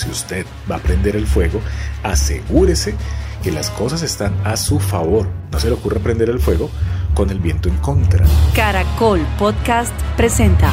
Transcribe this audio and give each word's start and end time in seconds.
si 0.00 0.10
usted 0.10 0.46
va 0.70 0.76
a 0.76 0.80
prender 0.80 1.16
el 1.16 1.26
fuego, 1.26 1.60
asegúrese 2.02 2.94
que 3.42 3.52
las 3.52 3.70
cosas 3.70 4.02
están 4.02 4.34
a 4.44 4.56
su 4.56 4.80
favor. 4.80 5.28
No 5.52 5.60
se 5.60 5.68
le 5.68 5.74
ocurre 5.74 6.00
prender 6.00 6.28
el 6.28 6.40
fuego 6.40 6.70
con 7.14 7.30
el 7.30 7.38
viento 7.38 7.68
en 7.68 7.76
contra. 7.78 8.24
Caracol 8.54 9.20
Podcast 9.38 9.94
presenta 10.16 10.72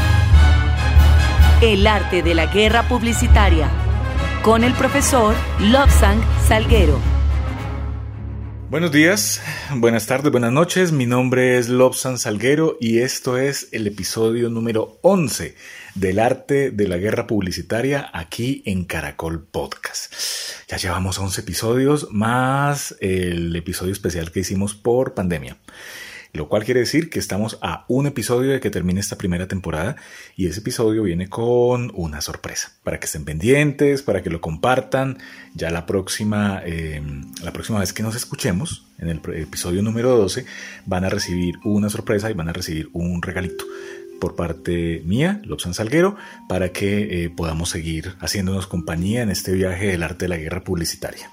El 1.62 1.88
arte 1.88 2.21
de 2.21 2.36
la 2.36 2.46
guerra 2.48 2.88
publicitaria 2.88 3.70
con 4.44 4.63
el 4.63 4.74
profesor 4.74 5.36
Lobsang 5.59 6.21
Salguero. 6.48 7.16
Buenos 8.70 8.91
días, 8.91 9.41
buenas 9.77 10.07
tardes, 10.07 10.29
buenas 10.29 10.52
noches. 10.52 10.91
Mi 10.91 11.05
nombre 11.05 11.57
es 11.57 11.70
Lobsan 11.70 12.17
Salguero 12.17 12.75
y 12.81 12.99
esto 12.99 13.38
es 13.38 13.70
el 13.71 13.88
episodio 13.88 14.49
número 14.49 14.99
11 15.04 15.55
del 15.95 16.20
arte 16.20 16.71
de 16.71 16.88
la 16.89 16.98
guerra 16.98 17.27
publicitaria 17.27 18.09
aquí 18.11 18.63
en 18.66 18.84
Caracol 18.84 19.41
Podcast. 19.41 20.13
Ya 20.67 20.75
llevamos 20.75 21.17
11 21.17 21.39
episodios 21.39 22.09
más 22.11 22.98
el 22.99 23.55
episodio 23.55 23.94
especial 23.94 24.34
que 24.34 24.41
hicimos 24.41 24.75
por 24.75 25.13
pandemia 25.13 25.55
lo 26.34 26.49
cual 26.49 26.63
quiere 26.63 26.81
decir 26.81 27.09
que 27.09 27.20
estamos 27.20 27.58
a 27.62 27.86
un 27.88 28.08
episodio 28.08 28.52
de 28.52 28.59
que 28.59 28.70
termine 28.70 28.99
esta 28.99 29.17
primera 29.17 29.48
temporada 29.48 29.95
y 30.36 30.48
ese 30.48 30.59
episodio 30.59 31.03
viene 31.03 31.30
con 31.30 31.91
una 31.95 32.22
sorpresa 32.22 32.73
para 32.84 33.00
que 33.00 33.05
estén 33.05 33.26
pendientes, 33.26 34.02
para 34.03 34.22
que 34.22 34.30
lo 34.30 34.41
compartan. 34.41 35.17
Ya 35.53 35.70
la 35.70 35.86
próxima, 35.86 36.62
eh, 36.66 37.02
la 37.44 37.52
próxima 37.52 37.80
vez 37.80 37.94
que 37.94 38.03
nos 38.03 38.16
escuchemos, 38.16 38.86
en 39.00 39.09
el 39.09 39.22
episodio 39.36 39.81
número 39.81 40.17
12, 40.17 40.45
van 40.86 41.05
a 41.05 41.09
recibir 41.09 41.55
una 41.63 41.90
sorpresa 41.90 42.30
y 42.30 42.34
van 42.34 42.50
a 42.50 42.53
recibir 42.53 42.89
un 42.94 43.22
regalito 43.22 43.66
por 44.20 44.36
parte 44.36 45.02
mía, 45.05 45.41
Lobsan 45.44 45.73
Salguero, 45.73 46.16
para 46.50 46.70
que 46.70 47.23
eh, 47.23 47.30
podamos 47.30 47.70
seguir 47.70 48.16
haciéndonos 48.20 48.67
compañía 48.67 49.22
en 49.22 49.30
este 49.30 49.52
viaje 49.52 49.88
del 49.88 50.03
arte 50.03 50.25
de 50.25 50.30
la 50.30 50.38
guerra 50.38 50.64
publicitaria. 50.64 51.30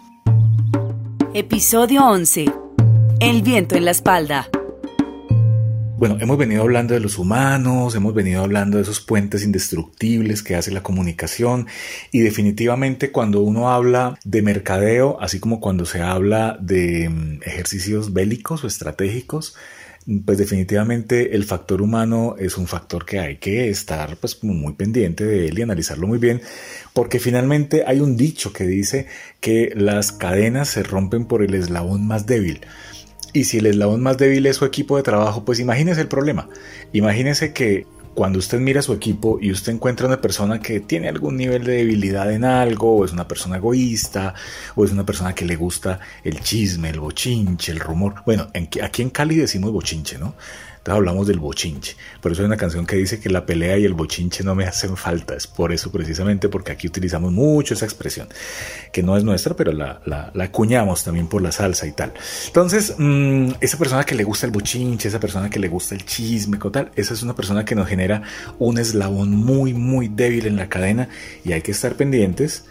Episodio 1.33 2.05
11. 2.05 2.47
El 3.21 3.43
viento 3.43 3.75
en 3.75 3.87
la 3.87 3.91
espalda. 3.91 4.49
Bueno, 5.97 6.19
hemos 6.21 6.37
venido 6.37 6.63
hablando 6.63 6.93
de 6.95 7.01
los 7.01 7.19
humanos, 7.19 7.95
hemos 7.95 8.15
venido 8.15 8.43
hablando 8.43 8.79
de 8.79 8.83
esos 8.83 9.01
puentes 9.01 9.45
indestructibles 9.45 10.43
que 10.43 10.57
hace 10.57 10.73
la 10.73 10.83
comunicación 10.83 11.69
y 12.11 12.21
definitivamente 12.21 13.13
cuando 13.13 13.43
uno 13.43 13.71
habla 13.71 14.19
de 14.25 14.43
mercadeo, 14.43 15.19
así 15.21 15.39
como 15.39 15.61
cuando 15.61 15.87
se 15.87 16.03
habla 16.03 16.59
de 16.61 17.09
mm, 17.09 17.43
ejercicios 17.45 18.13
bélicos 18.13 18.65
o 18.65 18.67
estratégicos, 18.67 19.55
pues 20.27 20.37
definitivamente 20.37 21.37
el 21.37 21.45
factor 21.45 21.81
humano 21.81 22.35
es 22.39 22.59
un 22.59 22.67
factor 22.67 23.07
que 23.07 23.21
hay 23.21 23.37
que 23.37 23.69
estar 23.71 24.17
pues 24.17 24.43
muy 24.43 24.75
pendiente 24.75 25.25
de 25.25 25.47
él 25.47 25.59
y 25.59 25.63
analizarlo 25.63 26.09
muy 26.09 26.19
bien, 26.19 26.43
porque 26.93 27.21
finalmente 27.21 27.85
hay 27.87 28.01
un 28.01 28.17
dicho 28.17 28.53
que 28.53 28.67
dice 28.67 29.07
que 29.41 29.73
las 29.77 30.11
cadenas 30.11 30.69
se 30.69 30.83
rompen 30.83 31.27
por 31.27 31.43
el 31.43 31.55
eslabón 31.55 32.07
más 32.07 32.27
débil. 32.27 32.61
Y 33.35 33.45
si 33.45 33.59
el 33.59 33.67
eslabón 33.67 34.01
más 34.01 34.17
débil 34.17 34.47
es 34.47 34.57
su 34.57 34.65
equipo 34.65 34.97
de 34.97 35.03
trabajo, 35.03 35.45
pues 35.45 35.59
imagínese 35.59 36.01
el 36.01 36.09
problema. 36.09 36.49
Imagínese 36.93 37.53
que 37.53 37.85
cuando 38.15 38.39
usted 38.39 38.61
mira 38.61 38.81
su 38.81 38.93
equipo 38.93 39.39
y 39.43 39.51
usted 39.51 39.73
encuentra 39.73 40.07
una 40.07 40.21
persona 40.21 40.61
que 40.61 40.79
tiene 40.79 41.09
algún 41.09 41.37
nivel 41.37 41.65
de 41.65 41.73
debilidad 41.79 42.33
en 42.33 42.45
algo, 42.45 42.97
o 42.97 43.05
es 43.05 43.13
una 43.13 43.27
persona 43.27 43.57
egoísta, 43.57 44.35
o 44.77 44.85
es 44.85 44.93
una 44.93 45.05
persona 45.05 45.35
que 45.35 45.45
le 45.45 45.57
gusta 45.57 45.99
el 46.23 46.41
chisme, 46.41 46.91
el 46.91 47.01
bochinche, 47.01 47.73
el 47.73 47.81
rumor. 47.81 48.23
Bueno, 48.25 48.49
aquí 48.55 49.03
en 49.03 49.11
Cali 49.11 49.35
decimos 49.35 49.73
bochinche, 49.73 50.17
¿no? 50.17 50.35
Entonces 50.85 50.99
hablamos 50.99 51.27
del 51.27 51.39
bochinche. 51.39 51.97
Por 52.21 52.33
eso 52.33 52.43
hay 52.43 52.47
una 52.47 52.59
canción 52.59 52.85
que 52.85 52.97
dice 52.97 53.19
que 53.19 53.31
la 53.31 53.47
pelea 53.47 53.79
y 53.79 53.87
el 53.87 53.95
bochinche 53.95 54.45
no 54.45 54.55
me 54.55 54.67
hacen 54.67 54.99
falta. 54.99 55.35
Es 55.35 55.47
por 55.47 55.73
eso 55.73 55.91
precisamente, 55.91 56.51
porque 56.51 56.73
aquí 56.73 56.87
utilizamos 56.87 57.33
mucho 57.33 57.73
esa 57.73 57.87
expresión, 57.87 58.29
que 58.93 59.03
no 59.03 59.17
es 59.17 59.25
nuestra, 59.25 59.57
pero 59.57 59.73
la, 59.73 60.03
la, 60.05 60.31
acuñamos 60.45 61.03
también 61.03 61.27
por 61.27 61.41
la 61.41 61.53
salsa 61.53 61.87
y 61.87 61.93
tal. 61.93 62.13
Entonces, 62.49 62.97
mm, 62.99 63.53
esa 63.63 63.79
persona 63.79 64.05
que 64.05 64.15
le 64.15 64.25
gusta 64.25 64.45
el 64.45 64.53
bochinche, 64.53 65.09
esa 65.09 65.19
persona 65.19 65.49
que 65.49 65.59
le 65.59 65.69
gusta 65.69 65.95
el 65.95 66.05
chisme, 66.05 66.59
tal, 66.71 66.93
esa 66.97 67.15
es 67.15 67.23
una 67.23 67.35
persona 67.35 67.65
que 67.65 67.75
nos 67.75 67.89
genera 67.89 68.21
un 68.59 68.77
eslabón 68.77 69.31
muy, 69.31 69.73
muy 69.73 70.09
débil 70.09 70.47
en 70.47 70.57
la 70.57 70.69
cadena 70.69 71.09
y 71.47 71.53
hay 71.53 71.63
que 71.63 71.71
estar 71.71 71.95
pendientes, 71.95 72.67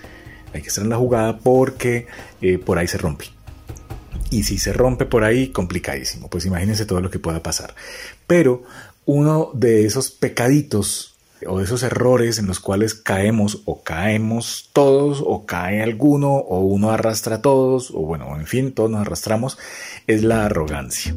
hay 0.53 0.61
que 0.61 0.67
estar 0.67 0.83
en 0.83 0.91
la 0.91 0.97
jugada 0.97 1.39
porque 1.39 2.05
eh, 2.43 2.59
por 2.59 2.77
ahí 2.77 2.87
se 2.87 2.99
rompe 2.99 3.25
y 4.33 4.43
si 4.43 4.57
se 4.57 4.73
rompe 4.73 5.05
por 5.05 5.23
ahí, 5.23 5.49
complicadísimo. 5.49 6.29
Pues 6.29 6.45
imagínense 6.45 6.85
todo 6.85 7.01
lo 7.01 7.09
que 7.09 7.19
pueda 7.19 7.43
pasar. 7.43 7.75
Pero 8.25 8.63
uno 9.05 9.51
de 9.53 9.85
esos 9.85 10.09
pecaditos 10.09 11.15
o 11.45 11.59
de 11.59 11.65
esos 11.65 11.83
errores 11.83 12.39
en 12.39 12.47
los 12.47 12.59
cuales 12.59 12.93
caemos 12.93 13.61
o 13.65 13.83
caemos 13.83 14.69
todos 14.73 15.21
o 15.23 15.45
cae 15.45 15.83
alguno 15.83 16.33
o 16.35 16.61
uno 16.61 16.91
arrastra 16.91 17.37
a 17.37 17.41
todos 17.41 17.91
o 17.91 17.99
bueno, 17.99 18.35
en 18.37 18.47
fin, 18.47 18.71
todos 18.73 18.89
nos 18.89 19.01
arrastramos, 19.01 19.57
es 20.07 20.23
la 20.23 20.45
arrogancia. 20.45 21.15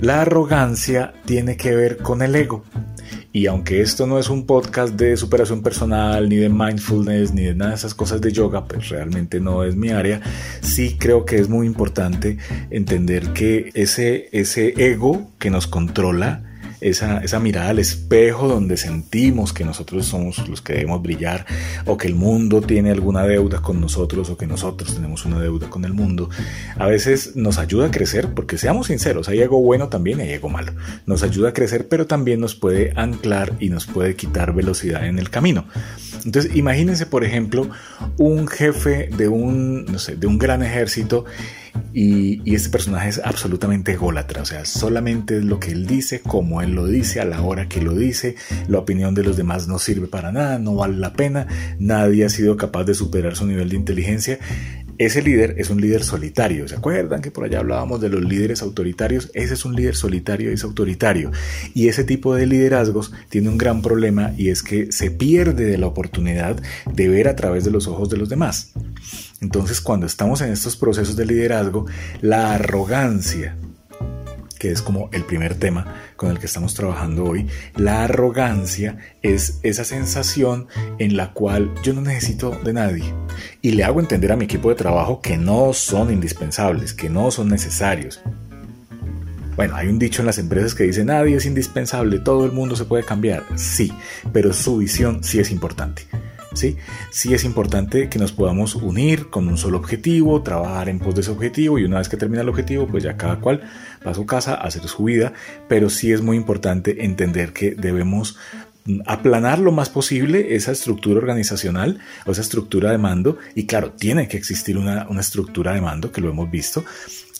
La 0.00 0.22
arrogancia 0.22 1.14
tiene 1.24 1.56
que 1.56 1.74
ver 1.74 1.98
con 1.98 2.22
el 2.22 2.36
ego. 2.36 2.62
Y 3.30 3.46
aunque 3.46 3.82
esto 3.82 4.06
no 4.06 4.18
es 4.18 4.30
un 4.30 4.46
podcast 4.46 4.94
de 4.94 5.16
superación 5.16 5.62
personal, 5.62 6.28
ni 6.28 6.36
de 6.36 6.48
mindfulness, 6.48 7.34
ni 7.34 7.42
de 7.42 7.54
nada 7.54 7.72
de 7.72 7.76
esas 7.76 7.94
cosas 7.94 8.22
de 8.22 8.32
yoga, 8.32 8.64
pues 8.64 8.88
realmente 8.88 9.38
no 9.38 9.64
es 9.64 9.76
mi 9.76 9.90
área, 9.90 10.22
sí 10.62 10.96
creo 10.98 11.26
que 11.26 11.36
es 11.36 11.48
muy 11.48 11.66
importante 11.66 12.38
entender 12.70 13.34
que 13.34 13.70
ese, 13.74 14.30
ese 14.32 14.72
ego 14.78 15.30
que 15.38 15.50
nos 15.50 15.66
controla, 15.66 16.47
esa, 16.80 17.18
esa 17.18 17.38
mirada 17.40 17.70
al 17.70 17.78
espejo 17.78 18.48
donde 18.48 18.76
sentimos 18.76 19.52
que 19.52 19.64
nosotros 19.64 20.06
somos 20.06 20.48
los 20.48 20.60
que 20.60 20.74
debemos 20.74 21.02
brillar 21.02 21.46
o 21.86 21.96
que 21.96 22.08
el 22.08 22.14
mundo 22.14 22.60
tiene 22.60 22.90
alguna 22.90 23.24
deuda 23.24 23.60
con 23.60 23.80
nosotros 23.80 24.30
o 24.30 24.36
que 24.36 24.46
nosotros 24.46 24.94
tenemos 24.94 25.24
una 25.24 25.40
deuda 25.40 25.68
con 25.68 25.84
el 25.84 25.92
mundo, 25.92 26.30
a 26.76 26.86
veces 26.86 27.36
nos 27.36 27.58
ayuda 27.58 27.86
a 27.86 27.90
crecer 27.90 28.34
porque 28.34 28.58
seamos 28.58 28.88
sinceros, 28.88 29.28
hay 29.28 29.42
algo 29.42 29.60
bueno 29.60 29.88
también 29.88 30.20
y 30.20 30.22
hay 30.22 30.34
algo 30.34 30.48
malo. 30.48 30.72
Nos 31.06 31.22
ayuda 31.22 31.50
a 31.50 31.52
crecer 31.52 31.88
pero 31.88 32.06
también 32.06 32.40
nos 32.40 32.54
puede 32.54 32.92
anclar 32.96 33.52
y 33.60 33.70
nos 33.70 33.86
puede 33.86 34.16
quitar 34.16 34.54
velocidad 34.54 35.06
en 35.06 35.18
el 35.18 35.30
camino. 35.30 35.66
Entonces 36.24 36.54
imagínense 36.56 37.06
por 37.06 37.24
ejemplo 37.24 37.68
un 38.16 38.48
jefe 38.48 39.08
de 39.16 39.28
un, 39.28 39.84
no 39.86 39.98
sé, 39.98 40.16
de 40.16 40.26
un 40.26 40.38
gran 40.38 40.62
ejército 40.62 41.24
y, 41.92 42.54
este 42.54 42.70
personaje 42.70 43.08
es 43.08 43.20
absolutamente 43.24 43.92
ególatra, 43.92 44.42
o 44.42 44.44
sea, 44.44 44.64
solamente 44.64 45.38
es 45.38 45.44
lo 45.44 45.60
que 45.60 45.70
él 45.70 45.86
dice, 45.86 46.20
como 46.20 46.60
él 46.60 46.72
lo 46.72 46.86
dice, 46.86 47.20
a 47.20 47.24
la 47.24 47.40
hora 47.42 47.68
que 47.68 47.80
lo 47.80 47.94
dice, 47.94 48.34
la 48.68 48.78
opinión 48.78 49.14
de 49.14 49.22
los 49.22 49.36
demás 49.36 49.68
no 49.68 49.78
sirve 49.78 50.06
para 50.06 50.32
nada, 50.32 50.58
no 50.58 50.74
vale 50.74 50.96
la 50.96 51.12
pena, 51.12 51.46
nadie 51.78 52.24
ha 52.24 52.28
sido 52.30 52.56
capaz 52.56 52.84
de 52.84 52.94
superar 52.94 53.36
su 53.36 53.46
nivel 53.46 53.68
de 53.68 53.76
inteligencia. 53.76 54.38
Ese 54.98 55.22
líder 55.22 55.54
es 55.58 55.70
un 55.70 55.80
líder 55.80 56.02
solitario. 56.02 56.66
¿Se 56.66 56.74
acuerdan 56.74 57.22
que 57.22 57.30
por 57.30 57.44
allá 57.44 57.60
hablábamos 57.60 58.00
de 58.00 58.08
los 58.08 58.22
líderes 58.22 58.62
autoritarios? 58.62 59.30
Ese 59.32 59.54
es 59.54 59.64
un 59.64 59.76
líder 59.76 59.94
solitario, 59.94 60.50
es 60.50 60.64
autoritario. 60.64 61.30
Y 61.72 61.86
ese 61.86 62.02
tipo 62.02 62.34
de 62.34 62.46
liderazgos 62.46 63.12
tiene 63.28 63.48
un 63.48 63.58
gran 63.58 63.80
problema 63.80 64.32
y 64.36 64.48
es 64.48 64.64
que 64.64 64.90
se 64.90 65.12
pierde 65.12 65.66
de 65.66 65.78
la 65.78 65.86
oportunidad 65.86 66.60
de 66.92 67.08
ver 67.08 67.28
a 67.28 67.36
través 67.36 67.64
de 67.64 67.70
los 67.70 67.86
ojos 67.86 68.08
de 68.10 68.16
los 68.16 68.28
demás. 68.28 68.72
Entonces, 69.40 69.80
cuando 69.80 70.06
estamos 70.06 70.40
en 70.40 70.50
estos 70.50 70.76
procesos 70.76 71.14
de 71.14 71.26
liderazgo, 71.26 71.86
la 72.20 72.54
arrogancia, 72.54 73.56
que 74.58 74.70
es 74.70 74.82
como 74.82 75.08
el 75.12 75.24
primer 75.24 75.54
tema 75.54 75.94
con 76.16 76.30
el 76.30 76.38
que 76.38 76.46
estamos 76.46 76.74
trabajando 76.74 77.24
hoy, 77.24 77.46
la 77.76 78.04
arrogancia 78.04 78.98
es 79.22 79.60
esa 79.62 79.84
sensación 79.84 80.66
en 80.98 81.16
la 81.16 81.32
cual 81.32 81.72
yo 81.82 81.92
no 81.94 82.00
necesito 82.00 82.50
de 82.50 82.72
nadie 82.72 83.14
y 83.62 83.72
le 83.72 83.84
hago 83.84 84.00
entender 84.00 84.32
a 84.32 84.36
mi 84.36 84.44
equipo 84.44 84.68
de 84.68 84.74
trabajo 84.74 85.20
que 85.20 85.36
no 85.36 85.72
son 85.72 86.12
indispensables, 86.12 86.94
que 86.94 87.08
no 87.08 87.30
son 87.30 87.48
necesarios. 87.48 88.20
Bueno, 89.56 89.74
hay 89.74 89.88
un 89.88 89.98
dicho 89.98 90.22
en 90.22 90.26
las 90.26 90.38
empresas 90.38 90.74
que 90.74 90.84
dice 90.84 91.04
nadie 91.04 91.36
es 91.36 91.44
indispensable, 91.44 92.20
todo 92.20 92.44
el 92.44 92.52
mundo 92.52 92.76
se 92.76 92.84
puede 92.84 93.04
cambiar. 93.04 93.44
Sí, 93.56 93.92
pero 94.32 94.52
su 94.52 94.78
visión 94.78 95.24
sí 95.24 95.40
es 95.40 95.50
importante. 95.50 96.02
¿Sí? 96.58 96.76
Sí 97.10 97.32
es 97.34 97.44
importante 97.44 98.08
que 98.08 98.18
nos 98.18 98.32
podamos 98.32 98.74
unir 98.74 99.30
con 99.30 99.48
un 99.48 99.56
solo 99.56 99.78
objetivo, 99.78 100.42
trabajar 100.42 100.88
en 100.88 100.98
pos 100.98 101.14
de 101.14 101.22
ese 101.22 101.30
objetivo 101.30 101.78
y 101.78 101.84
una 101.84 101.98
vez 101.98 102.08
que 102.08 102.16
termina 102.16 102.42
el 102.42 102.48
objetivo, 102.48 102.86
pues 102.86 103.04
ya 103.04 103.16
cada 103.16 103.40
cual 103.40 103.62
va 104.06 104.10
a 104.10 104.14
su 104.14 104.26
casa 104.26 104.54
a 104.54 104.66
hacer 104.66 104.86
su 104.88 105.04
vida, 105.04 105.32
pero 105.68 105.88
sí 105.88 106.12
es 106.12 106.20
muy 106.20 106.36
importante 106.36 107.04
entender 107.04 107.52
que 107.52 107.74
debemos 107.74 108.36
aplanar 109.06 109.58
lo 109.58 109.70
más 109.70 109.90
posible 109.90 110.54
esa 110.54 110.72
estructura 110.72 111.18
organizacional 111.18 111.98
o 112.24 112.32
esa 112.32 112.40
estructura 112.40 112.90
de 112.90 112.98
mando 112.98 113.38
y 113.54 113.66
claro, 113.66 113.92
tiene 113.92 114.28
que 114.28 114.38
existir 114.38 114.78
una, 114.78 115.06
una 115.08 115.20
estructura 115.20 115.74
de 115.74 115.80
mando 115.80 116.10
que 116.10 116.22
lo 116.22 116.30
hemos 116.30 116.50
visto 116.50 116.84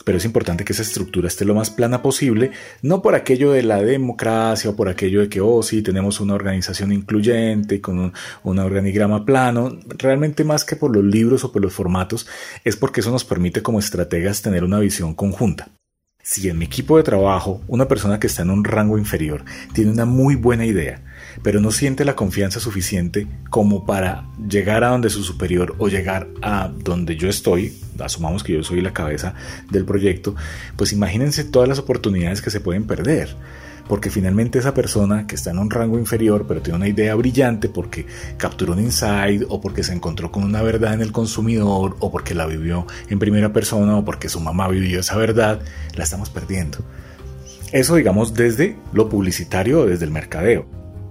pero 0.08 0.16
es 0.16 0.24
importante 0.24 0.64
que 0.64 0.72
esa 0.72 0.80
estructura 0.80 1.28
esté 1.28 1.44
lo 1.44 1.54
más 1.54 1.68
plana 1.68 2.00
posible, 2.00 2.52
no 2.80 3.02
por 3.02 3.14
aquello 3.14 3.52
de 3.52 3.62
la 3.62 3.82
democracia 3.82 4.70
o 4.70 4.74
por 4.74 4.88
aquello 4.88 5.20
de 5.20 5.28
que, 5.28 5.42
oh, 5.42 5.62
sí, 5.62 5.82
tenemos 5.82 6.18
una 6.18 6.32
organización 6.32 6.92
incluyente 6.92 7.82
con 7.82 8.10
un, 8.42 8.58
organigrama 8.58 9.26
plano, 9.26 9.78
realmente 9.98 10.44
más 10.44 10.64
que 10.64 10.76
por 10.76 10.96
los 10.96 11.04
libros 11.04 11.44
o 11.44 11.52
por 11.52 11.60
los 11.60 11.74
formatos, 11.74 12.26
es 12.64 12.74
porque 12.74 13.00
eso 13.00 13.10
nos 13.10 13.26
permite 13.26 13.60
como 13.60 13.80
estrategas 13.80 14.40
tener 14.40 14.64
una 14.64 14.78
visión 14.78 15.12
conjunta. 15.12 15.68
Si 16.22 16.48
en 16.48 16.56
mi 16.56 16.64
equipo 16.64 16.96
de 16.96 17.02
trabajo 17.02 17.60
una 17.68 17.86
persona 17.86 18.18
que 18.18 18.28
está 18.28 18.40
en 18.40 18.50
un 18.50 18.64
rango 18.64 18.96
inferior 18.96 19.44
tiene 19.74 19.90
una 19.90 20.06
muy 20.06 20.36
buena 20.36 20.64
idea, 20.64 21.02
pero 21.42 21.60
no 21.60 21.70
siente 21.70 22.04
la 22.04 22.16
confianza 22.16 22.60
suficiente 22.60 23.26
como 23.50 23.86
para 23.86 24.28
llegar 24.48 24.84
a 24.84 24.88
donde 24.88 25.10
su 25.10 25.22
superior 25.22 25.74
o 25.78 25.88
llegar 25.88 26.28
a 26.42 26.68
donde 26.68 27.16
yo 27.16 27.28
estoy, 27.28 27.76
asumamos 27.98 28.42
que 28.42 28.54
yo 28.54 28.62
soy 28.62 28.80
la 28.80 28.92
cabeza 28.92 29.34
del 29.70 29.84
proyecto, 29.84 30.34
pues 30.76 30.92
imagínense 30.92 31.44
todas 31.44 31.68
las 31.68 31.78
oportunidades 31.78 32.42
que 32.42 32.50
se 32.50 32.60
pueden 32.60 32.86
perder 32.86 33.36
porque 33.88 34.10
finalmente 34.10 34.58
esa 34.58 34.74
persona 34.74 35.26
que 35.26 35.34
está 35.34 35.50
en 35.50 35.58
un 35.58 35.70
rango 35.70 35.98
inferior 35.98 36.44
pero 36.46 36.60
tiene 36.60 36.76
una 36.76 36.88
idea 36.88 37.14
brillante 37.14 37.68
porque 37.68 38.06
capturó 38.36 38.74
un 38.74 38.80
insight 38.80 39.42
o 39.48 39.60
porque 39.60 39.82
se 39.82 39.94
encontró 39.94 40.30
con 40.30 40.44
una 40.44 40.62
verdad 40.62 40.94
en 40.94 41.00
el 41.00 41.10
consumidor 41.10 41.96
o 41.98 42.12
porque 42.12 42.34
la 42.34 42.46
vivió 42.46 42.86
en 43.08 43.18
primera 43.18 43.52
persona 43.52 43.96
o 43.96 44.04
porque 44.04 44.28
su 44.28 44.40
mamá 44.40 44.68
vivió 44.68 45.00
esa 45.00 45.16
verdad, 45.16 45.60
la 45.94 46.04
estamos 46.04 46.30
perdiendo. 46.30 46.78
Eso 47.72 47.96
digamos 47.96 48.34
desde 48.34 48.76
lo 48.92 49.08
publicitario 49.08 49.86
desde 49.86 50.04
el 50.04 50.10
mercadeo. 50.10 50.66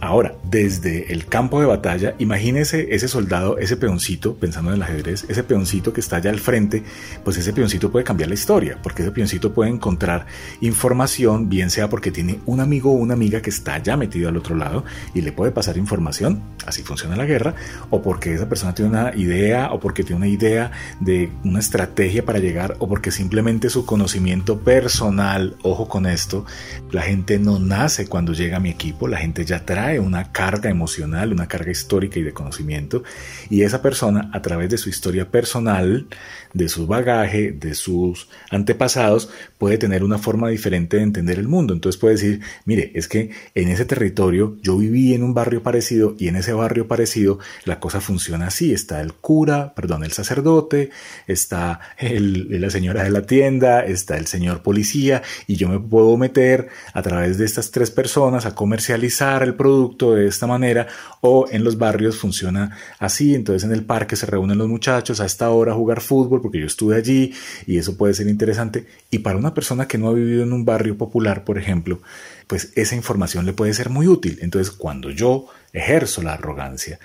Ahora, 0.00 0.34
desde 0.44 1.12
el 1.12 1.26
campo 1.26 1.60
de 1.60 1.66
batalla, 1.66 2.14
imagínese 2.18 2.94
ese 2.94 3.08
soldado, 3.08 3.58
ese 3.58 3.76
peoncito, 3.76 4.34
pensando 4.34 4.70
en 4.70 4.76
el 4.76 4.82
ajedrez, 4.82 5.24
ese 5.28 5.42
peoncito 5.42 5.92
que 5.92 6.00
está 6.00 6.16
allá 6.16 6.30
al 6.30 6.40
frente, 6.40 6.82
pues 7.24 7.38
ese 7.38 7.52
peoncito 7.52 7.90
puede 7.90 8.04
cambiar 8.04 8.28
la 8.28 8.34
historia, 8.34 8.78
porque 8.82 9.02
ese 9.02 9.12
peoncito 9.12 9.54
puede 9.54 9.70
encontrar 9.70 10.26
información, 10.60 11.48
bien 11.48 11.70
sea 11.70 11.88
porque 11.88 12.10
tiene 12.10 12.40
un 12.44 12.60
amigo 12.60 12.90
o 12.92 12.96
una 12.96 13.14
amiga 13.14 13.40
que 13.40 13.50
está 13.50 13.78
ya 13.78 13.96
metido 13.96 14.28
al 14.28 14.36
otro 14.36 14.56
lado 14.56 14.84
y 15.14 15.22
le 15.22 15.32
puede 15.32 15.52
pasar 15.52 15.78
información, 15.78 16.42
así 16.66 16.82
funciona 16.82 17.16
la 17.16 17.24
guerra, 17.24 17.54
o 17.90 18.02
porque 18.02 18.34
esa 18.34 18.48
persona 18.48 18.74
tiene 18.74 18.90
una 18.90 19.16
idea, 19.16 19.72
o 19.72 19.80
porque 19.80 20.04
tiene 20.04 20.16
una 20.16 20.28
idea 20.28 20.70
de 21.00 21.30
una 21.44 21.60
estrategia 21.60 22.24
para 22.24 22.40
llegar, 22.40 22.76
o 22.78 22.88
porque 22.88 23.10
simplemente 23.10 23.70
su 23.70 23.86
conocimiento 23.86 24.60
personal, 24.60 25.56
ojo 25.62 25.88
con 25.88 26.06
esto, 26.06 26.44
la 26.90 27.02
gente 27.02 27.38
no 27.38 27.58
nace 27.58 28.06
cuando 28.06 28.32
llega 28.32 28.58
a 28.58 28.60
mi 28.60 28.70
equipo, 28.70 29.08
la 29.08 29.18
gente 29.18 29.44
ya 29.44 29.64
trae 29.64 29.83
una 30.00 30.32
carga 30.32 30.70
emocional, 30.70 31.32
una 31.32 31.46
carga 31.46 31.70
histórica 31.70 32.18
y 32.18 32.22
de 32.22 32.32
conocimiento, 32.32 33.02
y 33.50 33.62
esa 33.62 33.82
persona 33.82 34.30
a 34.32 34.42
través 34.42 34.70
de 34.70 34.78
su 34.78 34.88
historia 34.88 35.30
personal, 35.30 36.06
de 36.54 36.68
su 36.68 36.86
bagaje, 36.86 37.52
de 37.52 37.74
sus 37.74 38.28
antepasados, 38.50 39.28
puede 39.58 39.76
tener 39.76 40.04
una 40.04 40.18
forma 40.18 40.48
diferente 40.48 40.96
de 40.96 41.02
entender 41.02 41.38
el 41.38 41.48
mundo. 41.48 41.74
Entonces 41.74 42.00
puede 42.00 42.14
decir, 42.14 42.40
mire, 42.64 42.92
es 42.94 43.08
que 43.08 43.30
en 43.54 43.68
ese 43.68 43.84
territorio 43.84 44.56
yo 44.62 44.78
viví 44.78 45.14
en 45.14 45.22
un 45.22 45.34
barrio 45.34 45.62
parecido 45.62 46.14
y 46.18 46.28
en 46.28 46.36
ese 46.36 46.52
barrio 46.52 46.88
parecido 46.88 47.38
la 47.64 47.80
cosa 47.80 48.00
funciona 48.00 48.46
así. 48.46 48.72
Está 48.72 49.00
el 49.00 49.14
cura, 49.14 49.74
perdón, 49.74 50.04
el 50.04 50.12
sacerdote, 50.12 50.90
está 51.26 51.80
la 52.00 52.70
señora 52.70 53.02
de 53.02 53.10
la 53.10 53.22
tienda, 53.22 53.84
está 53.84 54.16
el 54.16 54.26
señor 54.26 54.62
policía 54.62 55.22
y 55.46 55.56
yo 55.56 55.68
me 55.68 55.80
puedo 55.80 56.16
meter 56.16 56.68
a 56.92 57.02
través 57.02 57.36
de 57.36 57.44
estas 57.44 57.72
tres 57.72 57.90
personas 57.90 58.46
a 58.46 58.54
comercializar 58.54 59.42
el 59.42 59.54
producto 59.54 60.14
de 60.14 60.28
esta 60.28 60.46
manera 60.46 60.86
o 61.20 61.46
en 61.50 61.64
los 61.64 61.78
barrios 61.78 62.16
funciona 62.16 62.76
así. 63.00 63.34
Entonces 63.34 63.64
en 63.64 63.72
el 63.72 63.84
parque 63.84 64.14
se 64.14 64.26
reúnen 64.26 64.58
los 64.58 64.68
muchachos 64.68 65.20
a 65.20 65.26
esta 65.26 65.50
hora 65.50 65.72
a 65.72 65.74
jugar 65.74 66.00
fútbol 66.00 66.43
porque 66.44 66.60
yo 66.60 66.66
estuve 66.66 66.94
allí 66.96 67.32
y 67.66 67.78
eso 67.78 67.96
puede 67.96 68.12
ser 68.12 68.28
interesante. 68.28 68.86
Y 69.10 69.20
para 69.20 69.38
una 69.38 69.54
persona 69.54 69.88
que 69.88 69.96
no 69.96 70.08
ha 70.08 70.12
vivido 70.12 70.42
en 70.42 70.52
un 70.52 70.66
barrio 70.66 70.98
popular, 70.98 71.42
por 71.42 71.56
ejemplo, 71.56 72.02
pues 72.46 72.70
esa 72.74 72.94
información 72.94 73.46
le 73.46 73.54
puede 73.54 73.72
ser 73.72 73.88
muy 73.88 74.06
útil. 74.08 74.38
Entonces, 74.42 74.70
cuando 74.70 75.08
yo 75.08 75.46
ejerzo 75.72 76.22
la 76.22 76.34
arrogancia, 76.34 77.00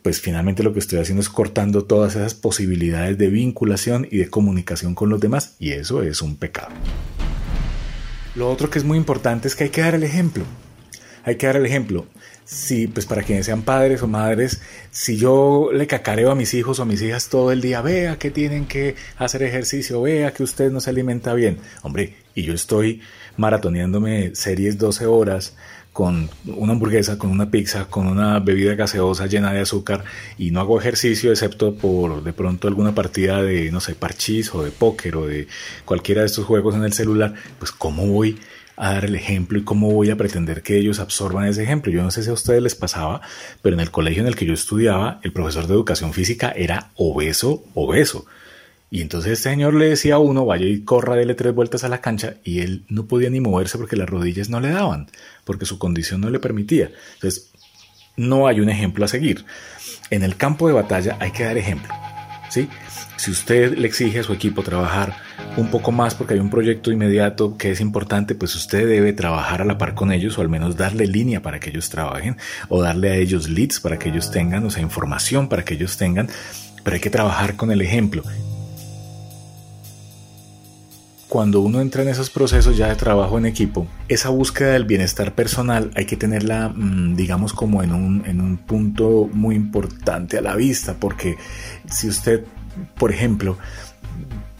pues 0.00 0.22
finalmente 0.22 0.62
lo 0.62 0.72
que 0.72 0.78
estoy 0.78 1.00
haciendo 1.00 1.20
es 1.20 1.28
cortando 1.28 1.84
todas 1.84 2.16
esas 2.16 2.32
posibilidades 2.32 3.18
de 3.18 3.28
vinculación 3.28 4.08
y 4.10 4.16
de 4.16 4.30
comunicación 4.30 4.94
con 4.94 5.10
los 5.10 5.20
demás 5.20 5.56
y 5.58 5.72
eso 5.72 6.02
es 6.02 6.22
un 6.22 6.36
pecado. 6.36 6.70
Lo 8.36 8.50
otro 8.50 8.70
que 8.70 8.78
es 8.78 8.86
muy 8.86 8.96
importante 8.96 9.48
es 9.48 9.54
que 9.54 9.64
hay 9.64 9.70
que 9.70 9.82
dar 9.82 9.96
el 9.96 10.02
ejemplo. 10.02 10.44
Hay 11.24 11.36
que 11.36 11.46
dar 11.46 11.56
el 11.56 11.66
ejemplo 11.66 12.06
si, 12.48 12.86
pues 12.86 13.04
para 13.04 13.22
quienes 13.22 13.44
sean 13.44 13.60
padres 13.60 14.02
o 14.02 14.08
madres, 14.08 14.62
si 14.90 15.18
yo 15.18 15.68
le 15.70 15.86
cacareo 15.86 16.30
a 16.30 16.34
mis 16.34 16.54
hijos 16.54 16.78
o 16.78 16.82
a 16.82 16.86
mis 16.86 17.02
hijas 17.02 17.28
todo 17.28 17.52
el 17.52 17.60
día, 17.60 17.82
vea 17.82 18.18
que 18.18 18.30
tienen 18.30 18.64
que 18.64 18.94
hacer 19.18 19.42
ejercicio, 19.42 20.00
vea 20.00 20.32
que 20.32 20.42
usted 20.42 20.72
no 20.72 20.80
se 20.80 20.88
alimenta 20.88 21.34
bien, 21.34 21.58
hombre, 21.82 22.16
y 22.34 22.44
yo 22.44 22.54
estoy 22.54 23.02
maratoneándome 23.36 24.34
series 24.34 24.78
12 24.78 25.04
horas 25.04 25.56
con 25.92 26.30
una 26.46 26.72
hamburguesa, 26.72 27.18
con 27.18 27.30
una 27.30 27.50
pizza, 27.50 27.84
con 27.84 28.06
una 28.06 28.38
bebida 28.38 28.74
gaseosa 28.76 29.26
llena 29.26 29.52
de 29.52 29.60
azúcar 29.60 30.04
y 30.38 30.50
no 30.50 30.60
hago 30.60 30.80
ejercicio 30.80 31.30
excepto 31.30 31.74
por 31.74 32.22
de 32.22 32.32
pronto 32.32 32.66
alguna 32.66 32.94
partida 32.94 33.42
de, 33.42 33.70
no 33.70 33.80
sé, 33.80 33.94
parchís 33.94 34.54
o 34.54 34.62
de 34.62 34.70
póker 34.70 35.16
o 35.16 35.26
de 35.26 35.48
cualquiera 35.84 36.22
de 36.22 36.28
estos 36.28 36.46
juegos 36.46 36.76
en 36.76 36.84
el 36.84 36.94
celular, 36.94 37.34
pues 37.58 37.72
¿cómo 37.72 38.06
voy 38.06 38.38
a 38.78 38.92
dar 38.92 39.04
el 39.04 39.14
ejemplo 39.14 39.58
y 39.58 39.64
cómo 39.64 39.90
voy 39.90 40.10
a 40.10 40.16
pretender 40.16 40.62
que 40.62 40.78
ellos 40.78 41.00
absorban 41.00 41.46
ese 41.46 41.62
ejemplo. 41.64 41.92
Yo 41.92 42.02
no 42.02 42.10
sé 42.10 42.22
si 42.22 42.30
a 42.30 42.32
ustedes 42.32 42.62
les 42.62 42.74
pasaba, 42.74 43.20
pero 43.60 43.74
en 43.74 43.80
el 43.80 43.90
colegio 43.90 44.22
en 44.22 44.28
el 44.28 44.36
que 44.36 44.46
yo 44.46 44.54
estudiaba, 44.54 45.20
el 45.22 45.32
profesor 45.32 45.66
de 45.66 45.74
educación 45.74 46.12
física 46.12 46.50
era 46.50 46.90
obeso, 46.94 47.64
obeso. 47.74 48.26
Y 48.90 49.02
entonces 49.02 49.32
este 49.32 49.50
señor 49.50 49.74
le 49.74 49.90
decía 49.90 50.14
a 50.14 50.18
uno, 50.18 50.46
vaya 50.46 50.66
y 50.66 50.80
corra, 50.80 51.16
dele 51.16 51.34
tres 51.34 51.54
vueltas 51.54 51.84
a 51.84 51.88
la 51.88 52.00
cancha, 52.00 52.36
y 52.42 52.60
él 52.60 52.84
no 52.88 53.06
podía 53.06 53.28
ni 53.28 53.40
moverse 53.40 53.76
porque 53.76 53.96
las 53.96 54.08
rodillas 54.08 54.48
no 54.48 54.60
le 54.60 54.70
daban, 54.70 55.10
porque 55.44 55.66
su 55.66 55.78
condición 55.78 56.20
no 56.20 56.30
le 56.30 56.38
permitía. 56.38 56.90
Entonces, 57.14 57.50
no 58.16 58.46
hay 58.46 58.60
un 58.60 58.70
ejemplo 58.70 59.04
a 59.04 59.08
seguir. 59.08 59.44
En 60.10 60.22
el 60.22 60.36
campo 60.36 60.68
de 60.68 60.74
batalla 60.74 61.16
hay 61.20 61.32
que 61.32 61.44
dar 61.44 61.58
ejemplo. 61.58 61.92
¿Sí? 62.48 62.68
Si 63.16 63.30
usted 63.30 63.76
le 63.76 63.86
exige 63.86 64.20
a 64.20 64.22
su 64.22 64.32
equipo 64.32 64.62
trabajar 64.62 65.16
un 65.56 65.68
poco 65.70 65.90
más 65.92 66.14
porque 66.14 66.34
hay 66.34 66.40
un 66.40 66.50
proyecto 66.50 66.92
inmediato 66.92 67.56
que 67.56 67.72
es 67.72 67.80
importante, 67.80 68.34
pues 68.34 68.54
usted 68.54 68.86
debe 68.86 69.12
trabajar 69.12 69.62
a 69.62 69.64
la 69.64 69.78
par 69.78 69.94
con 69.94 70.12
ellos 70.12 70.38
o 70.38 70.40
al 70.40 70.48
menos 70.48 70.76
darle 70.76 71.06
línea 71.06 71.42
para 71.42 71.60
que 71.60 71.70
ellos 71.70 71.90
trabajen 71.90 72.36
o 72.68 72.80
darle 72.80 73.10
a 73.10 73.16
ellos 73.16 73.48
leads 73.48 73.80
para 73.80 73.98
que 73.98 74.10
ellos 74.10 74.30
tengan, 74.30 74.64
o 74.64 74.70
sea, 74.70 74.82
información 74.82 75.48
para 75.48 75.64
que 75.64 75.74
ellos 75.74 75.96
tengan, 75.96 76.28
pero 76.84 76.94
hay 76.94 77.00
que 77.00 77.10
trabajar 77.10 77.56
con 77.56 77.70
el 77.70 77.82
ejemplo. 77.82 78.22
Cuando 81.28 81.60
uno 81.60 81.82
entra 81.82 82.02
en 82.02 82.08
esos 82.08 82.30
procesos 82.30 82.78
ya 82.78 82.88
de 82.88 82.96
trabajo 82.96 83.36
en 83.36 83.44
equipo, 83.44 83.86
esa 84.08 84.30
búsqueda 84.30 84.72
del 84.72 84.86
bienestar 84.86 85.34
personal 85.34 85.90
hay 85.94 86.06
que 86.06 86.16
tenerla, 86.16 86.70
mm, 86.70 87.16
digamos, 87.16 87.52
como 87.52 87.82
en 87.82 87.92
un, 87.92 88.24
en 88.26 88.40
un 88.40 88.56
punto 88.56 89.28
muy 89.30 89.54
importante 89.54 90.38
a 90.38 90.40
la 90.40 90.56
vista, 90.56 90.96
porque 90.98 91.36
si 91.90 92.08
usted, 92.08 92.44
por 92.96 93.12
ejemplo, 93.12 93.58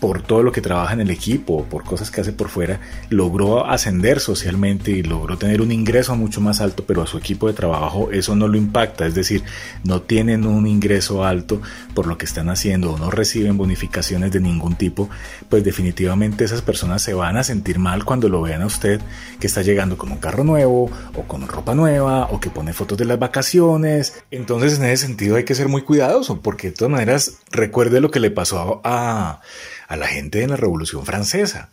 por 0.01 0.23
todo 0.23 0.43
lo 0.43 0.53
que 0.53 0.61
trabaja 0.61 0.93
en 0.95 1.01
el 1.01 1.11
equipo, 1.11 1.65
por 1.65 1.85
cosas 1.85 2.11
que 2.11 2.21
hace 2.21 2.33
por 2.33 2.49
fuera, 2.49 2.81
logró 3.11 3.67
ascender 3.67 4.21
socialmente 4.21 4.91
y 4.93 5.03
logró 5.03 5.39
tener 5.39 5.61
un 5.61 5.73
ingreso 5.73 6.15
mucho 6.15 6.41
más 6.41 6.61
alto, 6.61 6.85
pero 6.87 7.03
a 7.03 7.07
su 7.07 7.19
equipo 7.19 7.49
de 7.49 7.55
trabajo 7.55 8.11
eso 8.13 8.37
no 8.37 8.47
lo 8.47 8.57
impacta, 8.57 9.07
es 9.07 9.15
decir, 9.15 9.43
no 9.85 10.03
tienen 10.03 10.47
un 10.47 10.67
ingreso 10.67 11.25
alto 11.25 11.61
por 11.95 12.07
lo 12.07 12.17
que 12.17 12.27
están 12.27 12.49
haciendo 12.49 12.93
o 12.93 12.99
no 12.99 13.11
reciben 13.11 13.57
bonificaciones 13.57 14.31
de 14.33 14.41
ningún 14.41 14.77
tipo, 14.77 15.09
pues 15.49 15.65
definitivamente 15.65 16.45
esas 16.45 16.63
personas 16.63 17.03
se 17.03 17.15
van 17.15 17.37
a 17.37 17.45
sentir 17.45 17.79
mal 17.79 18.05
cuando 18.05 18.29
lo 18.29 18.41
vean 18.43 18.63
a 18.63 18.67
usted 18.67 19.01
que 19.41 19.47
está 19.47 19.63
llegando 19.63 19.99
con 19.99 20.13
un 20.13 20.19
carro 20.19 20.45
nuevo 20.45 20.91
o 21.15 21.23
con 21.23 21.47
ropa 21.49 21.75
nueva 21.75 22.29
o 22.31 22.41
que 22.41 22.51
pone 22.51 22.73
fotos 22.73 22.99
de 22.99 23.05
las 23.05 23.19
vacaciones. 23.19 24.23
Entonces 24.31 24.79
en 24.79 24.85
ese 24.85 25.07
sentido 25.07 25.37
hay 25.37 25.45
que 25.45 25.55
ser 25.55 25.69
muy 25.69 25.83
cuidadoso 25.83 26.41
porque 26.41 26.69
de 26.69 26.77
todas 26.77 26.93
maneras 26.93 27.39
recuerde 27.51 28.01
lo 28.01 28.11
que 28.11 28.21
le 28.21 28.31
pasó 28.31 28.81
a 28.85 29.41
a 29.89 29.97
la 29.97 30.07
gente 30.07 30.43
en 30.43 30.51
la 30.51 30.57
Revolución 30.57 31.05
Francesa. 31.05 31.71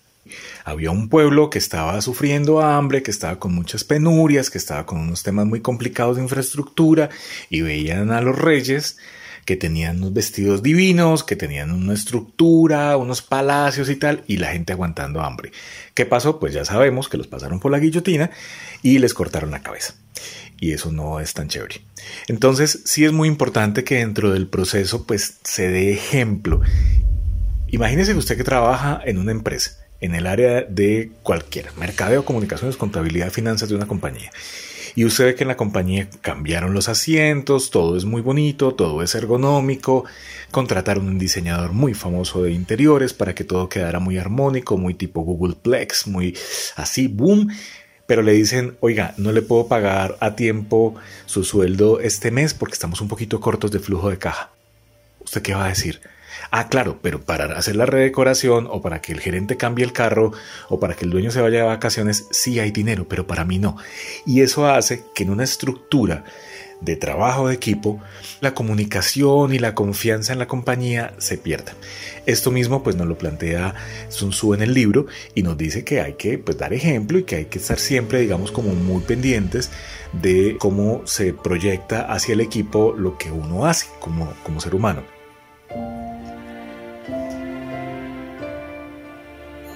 Había 0.63 0.89
un 0.89 1.09
pueblo 1.09 1.51
que 1.51 1.59
estaba 1.59 2.01
sufriendo 2.01 2.61
hambre, 2.61 3.03
que 3.03 3.11
estaba 3.11 3.37
con 3.37 3.53
muchas 3.53 3.83
penurias, 3.83 4.49
que 4.49 4.57
estaba 4.57 4.85
con 4.87 4.99
unos 4.99 5.21
temas 5.21 5.45
muy 5.45 5.61
complicados 5.61 6.15
de 6.15 6.23
infraestructura 6.23 7.09
y 7.49 7.61
veían 7.61 8.11
a 8.11 8.21
los 8.21 8.35
reyes 8.35 8.97
que 9.45 9.55
tenían 9.55 9.97
unos 9.97 10.13
vestidos 10.13 10.63
divinos, 10.63 11.23
que 11.23 11.35
tenían 11.35 11.71
una 11.71 11.93
estructura, 11.93 12.97
unos 12.97 13.21
palacios 13.21 13.89
y 13.89 13.95
tal, 13.95 14.23
y 14.27 14.37
la 14.37 14.51
gente 14.51 14.73
aguantando 14.73 15.21
hambre. 15.21 15.51
¿Qué 15.93 16.05
pasó? 16.05 16.39
Pues 16.39 16.53
ya 16.53 16.65
sabemos 16.65 17.07
que 17.07 17.17
los 17.17 17.27
pasaron 17.27 17.59
por 17.59 17.71
la 17.71 17.79
guillotina 17.79 18.31
y 18.81 18.99
les 18.99 19.13
cortaron 19.13 19.51
la 19.51 19.61
cabeza. 19.61 19.95
Y 20.59 20.71
eso 20.71 20.91
no 20.91 21.19
es 21.19 21.33
tan 21.33 21.47
chévere. 21.47 21.81
Entonces, 22.27 22.81
sí 22.85 23.05
es 23.05 23.11
muy 23.11 23.27
importante 23.27 23.83
que 23.83 23.95
dentro 23.95 24.31
del 24.31 24.47
proceso, 24.47 25.05
pues 25.05 25.37
se 25.43 25.69
dé 25.69 25.91
ejemplo 25.91 26.61
Imagínese 27.75 28.13
usted 28.13 28.37
que 28.37 28.45
trabaja 28.45 29.01
en 29.03 29.17
una 29.17 29.31
empresa, 29.31 29.71
en 29.99 30.15
el 30.15 30.27
área 30.27 30.61
de 30.61 31.11
cualquier, 31.23 31.73
mercadeo, 31.77 32.23
comunicaciones, 32.23 32.77
contabilidad, 32.77 33.31
finanzas 33.31 33.67
de 33.67 33.75
una 33.75 33.85
compañía. 33.85 34.31
Y 34.95 35.03
usted 35.03 35.25
ve 35.25 35.35
que 35.35 35.43
en 35.43 35.49
la 35.49 35.57
compañía 35.57 36.09
cambiaron 36.21 36.73
los 36.73 36.87
asientos, 36.87 37.69
todo 37.69 37.97
es 37.97 38.05
muy 38.05 38.21
bonito, 38.21 38.73
todo 38.73 39.03
es 39.03 39.13
ergonómico, 39.13 40.05
contrataron 40.51 41.07
un 41.07 41.19
diseñador 41.19 41.73
muy 41.73 41.93
famoso 41.93 42.43
de 42.43 42.53
interiores 42.53 43.13
para 43.13 43.35
que 43.35 43.43
todo 43.43 43.67
quedara 43.67 43.99
muy 43.99 44.17
armónico, 44.17 44.77
muy 44.77 44.93
tipo 44.93 45.21
Google 45.21 45.55
Plex, 45.61 46.07
muy 46.07 46.37
así, 46.77 47.07
boom. 47.07 47.49
Pero 48.07 48.21
le 48.21 48.31
dicen, 48.33 48.77
oiga, 48.79 49.13
no 49.17 49.31
le 49.31 49.41
puedo 49.41 49.67
pagar 49.67 50.15
a 50.21 50.35
tiempo 50.35 50.95
su 51.25 51.43
sueldo 51.43 51.99
este 51.99 52.31
mes 52.31 52.53
porque 52.53 52.73
estamos 52.73 53.01
un 53.01 53.07
poquito 53.07 53.41
cortos 53.41 53.71
de 53.71 53.79
flujo 53.79 54.09
de 54.09 54.17
caja 54.17 54.51
¿usted 55.25 55.41
qué 55.41 55.53
va 55.53 55.65
a 55.65 55.69
decir? 55.69 55.99
Ah, 56.51 56.67
claro, 56.69 56.99
pero 57.01 57.21
para 57.21 57.45
hacer 57.57 57.75
la 57.75 57.85
redecoración 57.85 58.67
o 58.69 58.81
para 58.81 59.01
que 59.01 59.11
el 59.11 59.19
gerente 59.19 59.57
cambie 59.57 59.85
el 59.85 59.93
carro 59.93 60.31
o 60.69 60.79
para 60.79 60.95
que 60.95 61.05
el 61.05 61.11
dueño 61.11 61.31
se 61.31 61.41
vaya 61.41 61.59
de 61.59 61.65
vacaciones, 61.65 62.27
sí 62.31 62.59
hay 62.59 62.71
dinero, 62.71 63.07
pero 63.07 63.27
para 63.27 63.45
mí 63.45 63.59
no. 63.59 63.77
Y 64.25 64.41
eso 64.41 64.67
hace 64.67 65.03
que 65.13 65.23
en 65.23 65.31
una 65.31 65.43
estructura 65.43 66.23
de 66.81 66.95
trabajo 66.95 67.47
de 67.47 67.55
equipo, 67.55 67.99
la 68.41 68.53
comunicación 68.53 69.53
y 69.53 69.59
la 69.59 69.73
confianza 69.73 70.33
en 70.33 70.39
la 70.39 70.47
compañía 70.47 71.13
se 71.17 71.37
pierda. 71.37 71.73
Esto 72.25 72.51
mismo 72.51 72.83
pues 72.83 72.95
nos 72.95 73.07
lo 73.07 73.17
plantea 73.17 73.75
Sun 74.09 74.31
Tzu 74.31 74.53
en 74.53 74.61
el 74.61 74.73
libro 74.73 75.07
y 75.33 75.43
nos 75.43 75.57
dice 75.57 75.83
que 75.83 76.01
hay 76.01 76.13
que 76.13 76.37
pues, 76.37 76.57
dar 76.57 76.73
ejemplo 76.73 77.17
y 77.17 77.23
que 77.23 77.37
hay 77.37 77.45
que 77.45 77.59
estar 77.59 77.79
siempre 77.79 78.19
digamos 78.19 78.51
como 78.51 78.73
muy 78.73 79.01
pendientes 79.01 79.71
de 80.13 80.57
cómo 80.59 81.01
se 81.05 81.33
proyecta 81.33 82.01
hacia 82.01 82.33
el 82.33 82.41
equipo 82.41 82.93
lo 82.97 83.17
que 83.17 83.31
uno 83.31 83.65
hace 83.65 83.87
como, 83.99 84.31
como 84.43 84.59
ser 84.59 84.75
humano. 84.75 85.03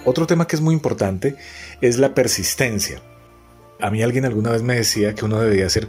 Otro 0.06 0.28
tema 0.28 0.48
que 0.48 0.56
es 0.56 0.62
muy 0.62 0.74
importante 0.74 1.36
es 1.82 1.98
la 1.98 2.14
persistencia. 2.14 3.02
A 3.82 3.92
mí 3.92 4.04
alguien 4.04 4.26
alguna 4.26 4.52
vez 4.52 4.62
me 4.62 4.76
decía 4.76 5.16
que 5.16 5.24
uno 5.24 5.40
debería 5.40 5.70
ser 5.70 5.88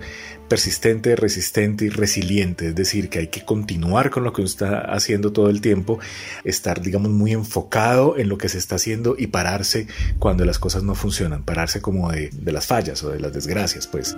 persistente, 0.48 1.16
resistente 1.16 1.84
y 1.84 1.88
resiliente, 1.88 2.68
es 2.68 2.74
decir, 2.74 3.08
que 3.08 3.20
hay 3.20 3.28
que 3.28 3.44
continuar 3.44 4.10
con 4.10 4.22
lo 4.22 4.32
que 4.32 4.42
uno 4.42 4.48
está 4.48 4.80
haciendo 4.80 5.32
todo 5.32 5.48
el 5.48 5.60
tiempo, 5.60 5.98
estar, 6.44 6.80
digamos, 6.82 7.10
muy 7.10 7.32
enfocado 7.32 8.16
en 8.16 8.28
lo 8.28 8.38
que 8.38 8.48
se 8.48 8.58
está 8.58 8.76
haciendo 8.76 9.16
y 9.18 9.28
pararse 9.28 9.86
cuando 10.18 10.44
las 10.44 10.58
cosas 10.58 10.82
no 10.82 10.94
funcionan, 10.94 11.44
pararse 11.44 11.80
como 11.80 12.10
de, 12.10 12.30
de 12.32 12.52
las 12.52 12.66
fallas 12.66 13.02
o 13.02 13.10
de 13.10 13.20
las 13.20 13.32
desgracias, 13.32 13.86
pues. 13.86 14.16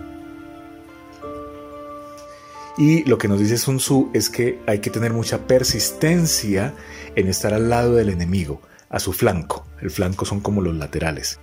Y 2.78 3.04
lo 3.04 3.18
que 3.18 3.28
nos 3.28 3.38
dice 3.38 3.58
Sun 3.58 3.78
Tzu 3.78 4.10
es 4.14 4.30
que 4.30 4.58
hay 4.66 4.80
que 4.80 4.90
tener 4.90 5.12
mucha 5.12 5.46
persistencia 5.46 6.74
en 7.14 7.28
estar 7.28 7.52
al 7.52 7.68
lado 7.68 7.94
del 7.94 8.08
enemigo, 8.08 8.62
a 8.92 9.00
su 9.00 9.12
flanco. 9.12 9.66
El 9.80 9.90
flanco 9.90 10.24
son 10.24 10.40
como 10.40 10.60
los 10.60 10.76
laterales. 10.76 11.40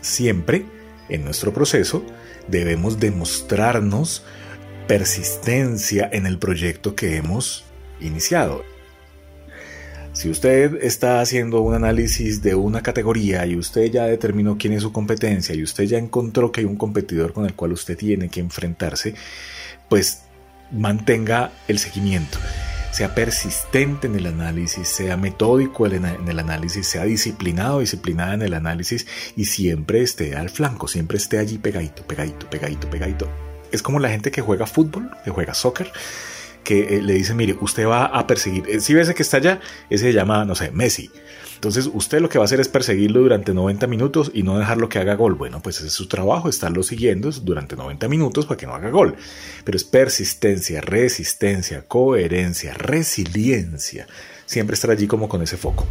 Siempre, 0.00 0.64
en 1.08 1.24
nuestro 1.24 1.52
proceso, 1.52 2.04
debemos 2.48 2.98
demostrarnos 2.98 4.24
persistencia 4.88 6.08
en 6.12 6.26
el 6.26 6.38
proyecto 6.38 6.96
que 6.96 7.16
hemos 7.16 7.64
iniciado. 8.00 8.64
Si 10.12 10.30
usted 10.30 10.82
está 10.82 11.20
haciendo 11.20 11.60
un 11.60 11.74
análisis 11.74 12.40
de 12.40 12.54
una 12.54 12.82
categoría 12.82 13.46
y 13.46 13.56
usted 13.56 13.90
ya 13.90 14.04
determinó 14.04 14.56
quién 14.58 14.72
es 14.72 14.82
su 14.82 14.92
competencia 14.92 15.54
y 15.54 15.62
usted 15.62 15.84
ya 15.84 15.98
encontró 15.98 16.52
que 16.52 16.60
hay 16.60 16.66
un 16.66 16.76
competidor 16.76 17.32
con 17.32 17.46
el 17.46 17.54
cual 17.54 17.72
usted 17.72 17.96
tiene 17.96 18.28
que 18.28 18.40
enfrentarse, 18.40 19.14
pues 19.88 20.22
mantenga 20.70 21.50
el 21.66 21.78
seguimiento 21.78 22.38
sea 22.94 23.12
persistente 23.12 24.06
en 24.06 24.14
el 24.14 24.26
análisis, 24.26 24.86
sea 24.86 25.16
metódico 25.16 25.84
en 25.88 26.28
el 26.28 26.38
análisis, 26.38 26.86
sea 26.86 27.02
disciplinado, 27.02 27.80
disciplinada 27.80 28.34
en 28.34 28.42
el 28.42 28.54
análisis 28.54 29.08
y 29.34 29.46
siempre 29.46 30.00
esté 30.00 30.36
al 30.36 30.48
flanco, 30.48 30.86
siempre 30.86 31.18
esté 31.18 31.38
allí 31.38 31.58
pegadito, 31.58 32.04
pegadito, 32.06 32.48
pegadito, 32.48 32.88
pegadito. 32.88 33.28
Es 33.72 33.82
como 33.82 33.98
la 33.98 34.10
gente 34.10 34.30
que 34.30 34.42
juega 34.42 34.68
fútbol, 34.68 35.10
que 35.24 35.32
juega 35.32 35.54
soccer, 35.54 35.90
que 36.64 36.96
eh, 36.96 37.02
le 37.02 37.12
dice, 37.14 37.34
mire, 37.34 37.56
usted 37.60 37.86
va 37.86 38.06
a 38.06 38.26
perseguir, 38.26 38.64
eh, 38.68 38.80
si 38.80 38.94
ves 38.94 39.12
que 39.14 39.22
está 39.22 39.36
allá, 39.36 39.60
ese 39.90 40.06
se 40.06 40.12
llama, 40.12 40.44
no 40.44 40.54
sé, 40.54 40.70
Messi. 40.70 41.10
Entonces 41.54 41.88
usted 41.94 42.20
lo 42.20 42.28
que 42.28 42.36
va 42.36 42.44
a 42.44 42.46
hacer 42.46 42.60
es 42.60 42.68
perseguirlo 42.68 43.20
durante 43.20 43.54
90 43.54 43.86
minutos 43.86 44.30
y 44.34 44.42
no 44.42 44.58
dejarlo 44.58 44.88
que 44.88 44.98
haga 44.98 45.14
gol. 45.14 45.34
Bueno, 45.34 45.62
pues 45.62 45.78
ese 45.78 45.86
es 45.86 45.94
su 45.94 46.08
trabajo, 46.08 46.48
estarlo 46.48 46.82
siguiendo 46.82 47.30
durante 47.30 47.74
90 47.74 48.06
minutos 48.08 48.44
para 48.44 48.58
que 48.58 48.66
no 48.66 48.74
haga 48.74 48.90
gol. 48.90 49.16
Pero 49.64 49.76
es 49.76 49.84
persistencia, 49.84 50.82
resistencia, 50.82 51.86
coherencia, 51.86 52.74
resiliencia. 52.74 54.06
Siempre 54.44 54.74
estar 54.74 54.90
allí 54.90 55.06
como 55.06 55.26
con 55.26 55.40
ese 55.40 55.56
foco. 55.56 55.86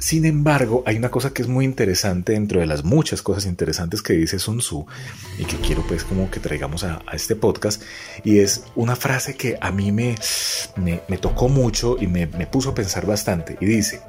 Sin 0.00 0.24
embargo, 0.24 0.82
hay 0.86 0.96
una 0.96 1.10
cosa 1.10 1.34
que 1.34 1.42
es 1.42 1.48
muy 1.48 1.66
interesante 1.66 2.32
dentro 2.32 2.60
de 2.60 2.66
las 2.66 2.84
muchas 2.84 3.20
cosas 3.20 3.44
interesantes 3.44 4.00
que 4.00 4.14
dice 4.14 4.38
Sun 4.38 4.58
Tzu 4.58 4.86
y 5.38 5.44
que 5.44 5.56
quiero 5.56 5.86
pues 5.86 6.04
como 6.04 6.30
que 6.30 6.40
traigamos 6.40 6.84
a, 6.84 7.02
este 7.12 7.36
podcast 7.36 7.82
y 8.24 8.38
es 8.38 8.64
una 8.76 8.96
frase 8.96 9.36
que 9.36 9.58
a 9.60 9.70
mí 9.70 9.92
me, 9.92 10.14
me, 10.76 11.18
tocó 11.18 11.50
mucho 11.50 11.98
y 12.00 12.06
me, 12.06 12.26
me 12.26 12.46
puso 12.46 12.70
a 12.70 12.74
pensar 12.74 13.04
bastante 13.04 13.58
y 13.60 13.66
dice, 13.66 14.00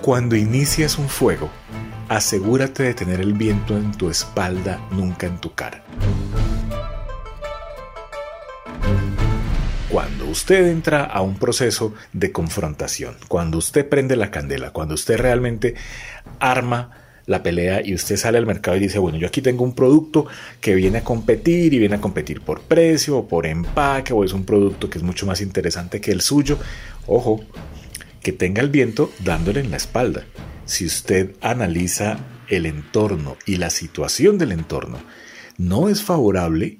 cuando 0.00 0.36
inicias 0.36 0.96
un 0.96 1.10
fuego, 1.10 1.50
asegúrate 2.08 2.82
de 2.82 2.94
tener 2.94 3.20
el 3.20 3.34
viento 3.34 3.76
en 3.76 3.92
tu 3.92 4.08
espalda, 4.08 4.80
nunca 4.90 5.26
en 5.26 5.38
tu 5.38 5.52
cara. 5.54 5.84
Cuando 9.88 10.26
usted 10.26 10.66
entra 10.68 11.04
a 11.04 11.22
un 11.22 11.36
proceso 11.36 11.94
de 12.12 12.32
confrontación, 12.32 13.16
cuando 13.28 13.58
usted 13.58 13.88
prende 13.88 14.16
la 14.16 14.30
candela, 14.30 14.70
cuando 14.70 14.94
usted 14.94 15.16
realmente 15.16 15.74
arma 16.40 16.90
la 17.26 17.42
pelea 17.42 17.82
y 17.84 17.94
usted 17.94 18.16
sale 18.16 18.38
al 18.38 18.46
mercado 18.46 18.76
y 18.76 18.80
dice, 18.80 18.98
bueno, 18.98 19.18
yo 19.18 19.26
aquí 19.26 19.42
tengo 19.42 19.64
un 19.64 19.74
producto 19.74 20.26
que 20.60 20.74
viene 20.74 20.98
a 20.98 21.04
competir 21.04 21.74
y 21.74 21.78
viene 21.78 21.96
a 21.96 22.00
competir 22.00 22.40
por 22.40 22.62
precio 22.62 23.18
o 23.18 23.28
por 23.28 23.46
empaque 23.46 24.12
o 24.12 24.24
es 24.24 24.32
un 24.32 24.44
producto 24.44 24.88
que 24.88 24.98
es 24.98 25.04
mucho 25.04 25.26
más 25.26 25.40
interesante 25.40 26.00
que 26.00 26.12
el 26.12 26.20
suyo, 26.20 26.58
ojo, 27.06 27.44
que 28.22 28.32
tenga 28.32 28.62
el 28.62 28.70
viento 28.70 29.10
dándole 29.24 29.60
en 29.60 29.70
la 29.70 29.76
espalda. 29.76 30.24
Si 30.64 30.86
usted 30.86 31.34
analiza 31.40 32.18
el 32.48 32.66
entorno 32.66 33.36
y 33.44 33.56
la 33.56 33.70
situación 33.70 34.38
del 34.38 34.52
entorno 34.52 34.98
no 35.58 35.88
es 35.88 36.02
favorable, 36.02 36.78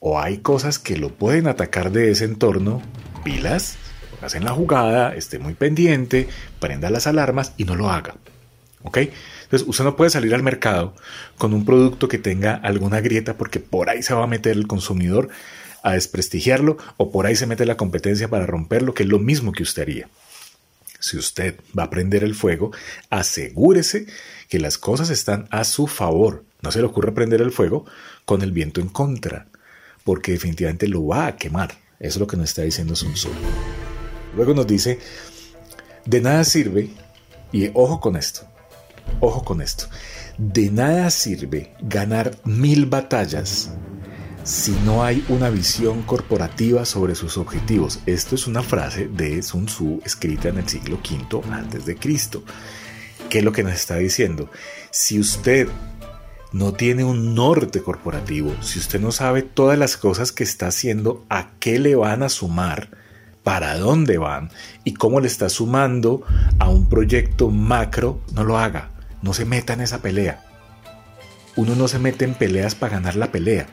o 0.00 0.20
hay 0.20 0.38
cosas 0.38 0.78
que 0.78 0.96
lo 0.96 1.10
pueden 1.10 1.48
atacar 1.48 1.90
de 1.90 2.10
ese 2.10 2.24
entorno, 2.24 2.82
pilas, 3.24 3.76
hacen 4.22 4.44
la 4.44 4.52
jugada, 4.52 5.14
esté 5.14 5.38
muy 5.38 5.54
pendiente, 5.54 6.28
prenda 6.60 6.90
las 6.90 7.06
alarmas 7.06 7.52
y 7.56 7.64
no 7.64 7.74
lo 7.74 7.90
haga. 7.90 8.14
¿Ok? 8.82 8.98
Entonces, 9.44 9.66
usted 9.66 9.84
no 9.84 9.96
puede 9.96 10.10
salir 10.10 10.34
al 10.34 10.42
mercado 10.42 10.94
con 11.36 11.52
un 11.52 11.64
producto 11.64 12.08
que 12.08 12.18
tenga 12.18 12.54
alguna 12.54 13.00
grieta 13.00 13.36
porque 13.36 13.60
por 13.60 13.90
ahí 13.90 14.02
se 14.02 14.14
va 14.14 14.24
a 14.24 14.28
meter 14.28 14.56
el 14.56 14.68
consumidor 14.68 15.30
a 15.82 15.92
desprestigiarlo 15.92 16.76
o 16.96 17.10
por 17.10 17.26
ahí 17.26 17.34
se 17.34 17.46
mete 17.46 17.66
la 17.66 17.76
competencia 17.76 18.28
para 18.28 18.46
romperlo, 18.46 18.94
que 18.94 19.02
es 19.02 19.08
lo 19.08 19.18
mismo 19.18 19.52
que 19.52 19.62
usted 19.62 19.82
haría. 19.82 20.08
Si 21.00 21.16
usted 21.16 21.56
va 21.76 21.84
a 21.84 21.90
prender 21.90 22.24
el 22.24 22.34
fuego, 22.34 22.72
asegúrese 23.10 24.06
que 24.48 24.58
las 24.58 24.78
cosas 24.78 25.10
están 25.10 25.46
a 25.50 25.64
su 25.64 25.86
favor. 25.86 26.44
No 26.60 26.72
se 26.72 26.80
le 26.80 26.86
ocurre 26.86 27.12
prender 27.12 27.40
el 27.40 27.52
fuego 27.52 27.84
con 28.24 28.42
el 28.42 28.52
viento 28.52 28.80
en 28.80 28.88
contra 28.88 29.46
porque 30.08 30.32
definitivamente 30.32 30.88
lo 30.88 31.06
va 31.06 31.26
a 31.26 31.36
quemar. 31.36 31.70
Eso 32.00 32.16
es 32.16 32.16
lo 32.16 32.26
que 32.26 32.38
nos 32.38 32.48
está 32.48 32.62
diciendo 32.62 32.96
Sun 32.96 33.12
Tzu. 33.12 33.28
Luego 34.34 34.54
nos 34.54 34.66
dice, 34.66 34.98
de 36.06 36.22
nada 36.22 36.44
sirve, 36.44 36.88
y 37.52 37.70
ojo 37.74 38.00
con 38.00 38.16
esto, 38.16 38.40
ojo 39.20 39.44
con 39.44 39.60
esto, 39.60 39.84
de 40.38 40.70
nada 40.70 41.10
sirve 41.10 41.74
ganar 41.82 42.38
mil 42.46 42.86
batallas 42.86 43.70
si 44.44 44.70
no 44.86 45.04
hay 45.04 45.22
una 45.28 45.50
visión 45.50 46.00
corporativa 46.04 46.86
sobre 46.86 47.14
sus 47.14 47.36
objetivos. 47.36 48.00
Esto 48.06 48.34
es 48.34 48.46
una 48.46 48.62
frase 48.62 49.08
de 49.08 49.42
Sun 49.42 49.66
Tzu 49.66 50.00
escrita 50.06 50.48
en 50.48 50.56
el 50.56 50.66
siglo 50.70 51.00
V 51.06 51.42
antes 51.52 51.84
de 51.84 51.96
Cristo. 51.96 52.42
¿Qué 53.28 53.40
es 53.40 53.44
lo 53.44 53.52
que 53.52 53.62
nos 53.62 53.74
está 53.74 53.96
diciendo? 53.96 54.50
Si 54.90 55.20
usted 55.20 55.68
no 56.52 56.72
tiene 56.72 57.04
un 57.04 57.34
norte 57.34 57.82
corporativo, 57.82 58.54
si 58.60 58.78
usted 58.78 59.00
no 59.00 59.12
sabe 59.12 59.42
todas 59.42 59.78
las 59.78 59.96
cosas 59.96 60.32
que 60.32 60.44
está 60.44 60.68
haciendo, 60.68 61.24
a 61.28 61.50
qué 61.58 61.78
le 61.78 61.94
van 61.94 62.22
a 62.22 62.28
sumar, 62.28 62.88
para 63.48 63.78
dónde 63.78 64.18
van 64.18 64.50
y 64.84 64.94
cómo 64.94 65.20
le 65.20 65.26
está 65.26 65.48
sumando 65.48 66.22
a 66.58 66.68
un 66.68 66.88
proyecto 66.88 67.50
macro, 67.50 68.20
no 68.34 68.44
lo 68.44 68.58
haga. 68.58 68.90
No 69.22 69.32
se 69.32 69.44
meta 69.44 69.72
en 69.72 69.80
esa 69.80 70.02
pelea. 70.02 70.44
Uno 71.56 71.74
no 71.74 71.88
se 71.88 71.98
mete 71.98 72.24
en 72.24 72.34
peleas 72.34 72.74
para 72.74 72.96
ganar 72.96 73.16
la 73.16 73.32
pelea. 73.32 73.66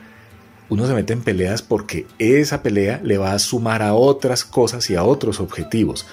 Uno 0.68 0.86
se 0.86 0.94
mete 0.94 1.12
en 1.12 1.20
peleas 1.20 1.62
porque 1.62 2.06
esa 2.18 2.62
pelea 2.62 3.00
le 3.04 3.18
va 3.18 3.32
a 3.32 3.38
sumar 3.38 3.82
a 3.82 3.94
otras 3.94 4.44
cosas 4.44 4.88
y 4.90 4.96
a 4.96 5.04
otros 5.04 5.40
objetivos. 5.40 6.06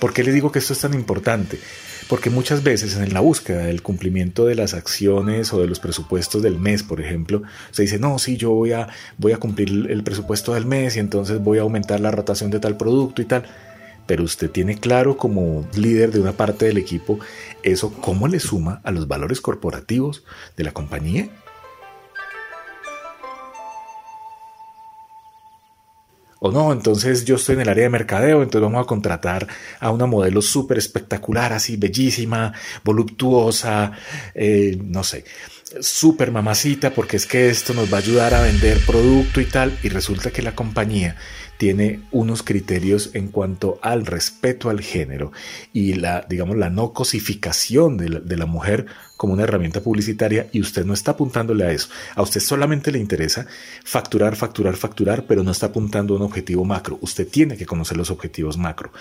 ¿Por 0.00 0.12
qué 0.12 0.24
les 0.24 0.34
digo 0.34 0.50
que 0.50 0.58
esto 0.58 0.72
es 0.72 0.80
tan 0.80 0.94
importante? 0.94 1.60
Porque 2.08 2.28
muchas 2.28 2.62
veces 2.62 2.96
en 2.96 3.14
la 3.14 3.20
búsqueda 3.20 3.64
del 3.64 3.82
cumplimiento 3.82 4.44
de 4.44 4.54
las 4.54 4.74
acciones 4.74 5.52
o 5.52 5.60
de 5.60 5.66
los 5.66 5.80
presupuestos 5.80 6.42
del 6.42 6.58
mes, 6.58 6.82
por 6.82 7.00
ejemplo, 7.00 7.42
se 7.70 7.82
dice, 7.82 7.98
no, 7.98 8.18
sí, 8.18 8.36
yo 8.36 8.50
voy 8.50 8.72
a, 8.72 8.88
voy 9.16 9.32
a 9.32 9.38
cumplir 9.38 9.90
el 9.90 10.02
presupuesto 10.04 10.52
del 10.52 10.66
mes 10.66 10.96
y 10.96 11.00
entonces 11.00 11.42
voy 11.42 11.58
a 11.58 11.62
aumentar 11.62 12.00
la 12.00 12.10
rotación 12.10 12.50
de 12.50 12.60
tal 12.60 12.76
producto 12.76 13.22
y 13.22 13.24
tal. 13.24 13.44
Pero 14.06 14.22
usted 14.22 14.50
tiene 14.50 14.76
claro 14.76 15.16
como 15.16 15.66
líder 15.74 16.12
de 16.12 16.20
una 16.20 16.32
parte 16.32 16.66
del 16.66 16.76
equipo 16.76 17.18
eso 17.62 17.90
cómo 17.94 18.28
le 18.28 18.38
suma 18.38 18.82
a 18.84 18.90
los 18.90 19.08
valores 19.08 19.40
corporativos 19.40 20.24
de 20.58 20.64
la 20.64 20.72
compañía. 20.72 21.30
O 26.46 26.52
no, 26.52 26.72
entonces 26.74 27.24
yo 27.24 27.36
estoy 27.36 27.54
en 27.54 27.62
el 27.62 27.70
área 27.70 27.84
de 27.84 27.88
mercadeo, 27.88 28.42
entonces 28.42 28.70
vamos 28.70 28.84
a 28.84 28.86
contratar 28.86 29.48
a 29.80 29.90
una 29.90 30.04
modelo 30.04 30.42
súper 30.42 30.76
espectacular, 30.76 31.54
así 31.54 31.78
bellísima, 31.78 32.52
voluptuosa, 32.84 33.92
eh, 34.34 34.76
no 34.78 35.02
sé. 35.04 35.24
súper 35.80 36.30
mamacita 36.30 36.90
porque 36.90 37.16
es 37.16 37.26
que 37.26 37.48
esto 37.48 37.72
nos 37.72 37.90
va 37.90 37.96
a 37.96 38.00
ayudar 38.00 38.34
a 38.34 38.42
vender 38.42 38.78
producto 38.84 39.40
y 39.40 39.46
tal, 39.46 39.72
y 39.82 39.88
resulta 39.88 40.30
que 40.30 40.42
la 40.42 40.54
compañía 40.54 41.16
tiene 41.56 42.00
unos 42.10 42.42
criterios 42.42 43.10
en 43.14 43.28
cuanto 43.28 43.78
al 43.82 44.06
respeto 44.06 44.70
al 44.70 44.80
género 44.80 45.32
y 45.72 45.94
la, 45.94 46.26
digamos, 46.28 46.56
la 46.56 46.70
no 46.70 46.92
cosificación 46.92 47.96
de 47.96 48.08
la, 48.08 48.20
de 48.20 48.36
la 48.36 48.46
mujer 48.46 48.86
como 49.16 49.32
una 49.32 49.44
herramienta 49.44 49.80
publicitaria 49.80 50.48
y 50.52 50.60
usted 50.60 50.84
no 50.84 50.92
está 50.92 51.12
apuntándole 51.12 51.64
a 51.64 51.70
eso. 51.70 51.88
A 52.14 52.22
usted 52.22 52.40
solamente 52.40 52.90
le 52.90 52.98
interesa 52.98 53.46
facturar, 53.84 54.36
facturar, 54.36 54.76
facturar, 54.76 55.24
pero 55.26 55.42
no 55.42 55.52
está 55.52 55.66
apuntando 55.66 56.14
a 56.14 56.16
un 56.16 56.24
objetivo 56.24 56.64
macro. 56.64 56.98
Usted 57.00 57.28
tiene 57.28 57.56
que 57.56 57.66
conocer 57.66 57.96
los 57.96 58.10
objetivos 58.10 58.58
macro. 58.58 58.92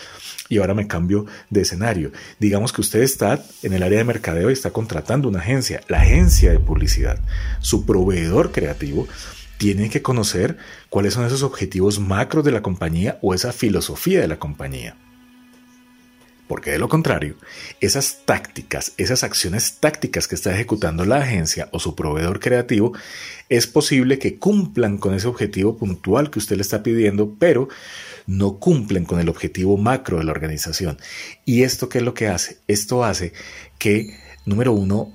Y 0.49 0.59
ahora 0.59 0.75
me 0.75 0.87
cambio 0.87 1.25
de 1.49 1.61
escenario. 1.61 2.11
Digamos 2.39 2.71
que 2.71 2.81
usted 2.81 3.01
está 3.01 3.43
en 3.63 3.73
el 3.73 3.83
área 3.83 3.97
de 3.97 4.03
mercadeo 4.03 4.49
y 4.49 4.53
está 4.53 4.71
contratando 4.71 5.27
una 5.27 5.39
agencia, 5.39 5.81
la 5.87 6.01
agencia 6.01 6.51
de 6.51 6.59
publicidad, 6.59 7.19
su 7.59 7.85
proveedor 7.85 8.51
creativo 8.51 9.07
tiene 9.63 9.89
que 9.89 10.01
conocer 10.01 10.57
cuáles 10.89 11.13
son 11.13 11.25
esos 11.25 11.41
objetivos 11.41 11.97
macro 11.97 12.43
de 12.43 12.51
la 12.51 12.61
compañía 12.61 13.17
o 13.21 13.33
esa 13.33 13.53
filosofía 13.53 14.19
de 14.19 14.27
la 14.27 14.37
compañía. 14.37 14.97
Porque 16.49 16.71
de 16.71 16.79
lo 16.79 16.89
contrario, 16.89 17.37
esas 17.79 18.25
tácticas, 18.25 18.91
esas 18.97 19.23
acciones 19.23 19.77
tácticas 19.79 20.27
que 20.27 20.35
está 20.35 20.53
ejecutando 20.53 21.05
la 21.05 21.19
agencia 21.19 21.69
o 21.71 21.79
su 21.79 21.95
proveedor 21.95 22.41
creativo, 22.41 22.91
es 23.47 23.65
posible 23.65 24.19
que 24.19 24.37
cumplan 24.37 24.97
con 24.97 25.13
ese 25.13 25.27
objetivo 25.27 25.77
puntual 25.77 26.29
que 26.29 26.39
usted 26.39 26.57
le 26.57 26.61
está 26.61 26.83
pidiendo, 26.83 27.33
pero 27.39 27.69
no 28.27 28.59
cumplen 28.59 29.05
con 29.05 29.21
el 29.21 29.29
objetivo 29.29 29.77
macro 29.77 30.17
de 30.17 30.25
la 30.25 30.33
organización. 30.33 30.97
¿Y 31.45 31.63
esto 31.63 31.87
qué 31.87 31.99
es 31.99 32.03
lo 32.03 32.13
que 32.13 32.27
hace? 32.27 32.57
Esto 32.67 33.05
hace 33.05 33.31
que, 33.79 34.13
número 34.45 34.73
uno, 34.73 35.13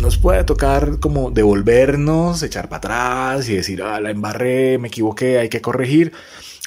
nos 0.00 0.18
pueda 0.18 0.44
tocar 0.44 0.98
como 1.00 1.30
devolvernos, 1.30 2.42
echar 2.42 2.68
para 2.68 2.78
atrás 2.78 3.48
y 3.48 3.56
decir, 3.56 3.82
ah, 3.82 4.00
la 4.00 4.10
embarré, 4.10 4.78
me 4.78 4.88
equivoqué, 4.88 5.38
hay 5.38 5.48
que 5.48 5.60
corregir. 5.60 6.12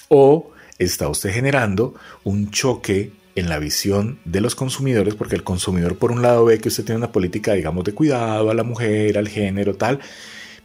O 0.09 0.51
está 0.77 1.09
usted 1.09 1.31
generando 1.31 1.95
un 2.23 2.51
choque 2.51 3.11
en 3.35 3.49
la 3.49 3.59
visión 3.59 4.19
de 4.25 4.41
los 4.41 4.55
consumidores, 4.55 5.15
porque 5.15 5.35
el 5.35 5.43
consumidor 5.43 5.97
por 5.97 6.11
un 6.11 6.21
lado 6.21 6.45
ve 6.45 6.59
que 6.59 6.69
usted 6.69 6.85
tiene 6.85 6.97
una 6.97 7.11
política, 7.11 7.53
digamos, 7.53 7.83
de 7.83 7.93
cuidado 7.93 8.49
a 8.49 8.53
la 8.53 8.63
mujer, 8.63 9.17
al 9.17 9.27
género, 9.27 9.75
tal, 9.75 9.99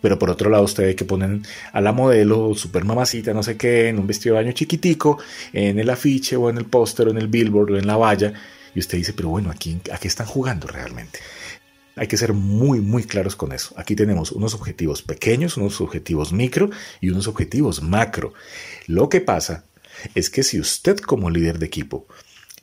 pero 0.00 0.19
por 0.19 0.31
otro 0.31 0.49
lado 0.49 0.64
usted 0.64 0.85
ve 0.85 0.97
que 0.97 1.04
ponen 1.04 1.45
a 1.73 1.81
la 1.81 1.92
modelo 1.92 2.54
super 2.54 2.85
mamacita, 2.85 3.35
no 3.35 3.42
sé 3.42 3.57
qué, 3.57 3.88
en 3.88 3.99
un 3.99 4.07
vestido 4.07 4.35
de 4.35 4.42
baño 4.42 4.52
chiquitico, 4.52 5.19
en 5.52 5.78
el 5.78 5.90
afiche 5.90 6.37
o 6.37 6.49
en 6.49 6.57
el 6.59 6.64
póster 6.64 7.09
o 7.09 7.11
en 7.11 7.19
el 7.19 7.28
billboard 7.28 7.73
o 7.73 7.78
en 7.78 7.87
la 7.87 7.97
valla, 7.97 8.33
y 8.75 8.78
usted 8.78 8.97
dice, 8.99 9.12
pero 9.12 9.28
bueno, 9.28 9.50
aquí, 9.50 9.78
¿a 9.92 9.99
qué 9.99 10.09
están 10.09 10.26
jugando 10.26 10.66
realmente? 10.66 11.19
Hay 11.96 12.06
que 12.06 12.16
ser 12.16 12.32
muy, 12.32 12.80
muy 12.80 13.04
claros 13.04 13.37
con 13.37 13.52
eso. 13.52 13.75
Aquí 13.76 13.94
tenemos 13.94 14.32
unos 14.32 14.54
objetivos 14.54 15.02
pequeños, 15.02 15.56
unos 15.56 15.80
objetivos 15.80 16.32
micro 16.32 16.70
y 17.00 17.11
unos 17.11 17.28
objetivos 17.28 17.82
macro. 17.82 18.32
Lo 18.87 19.08
que 19.08 19.20
pasa 19.20 19.64
es 20.14 20.30
que 20.30 20.42
si 20.42 20.58
usted 20.58 20.99
como 20.99 21.30
líder 21.30 21.58
de 21.58 21.66
equipo 21.66 22.06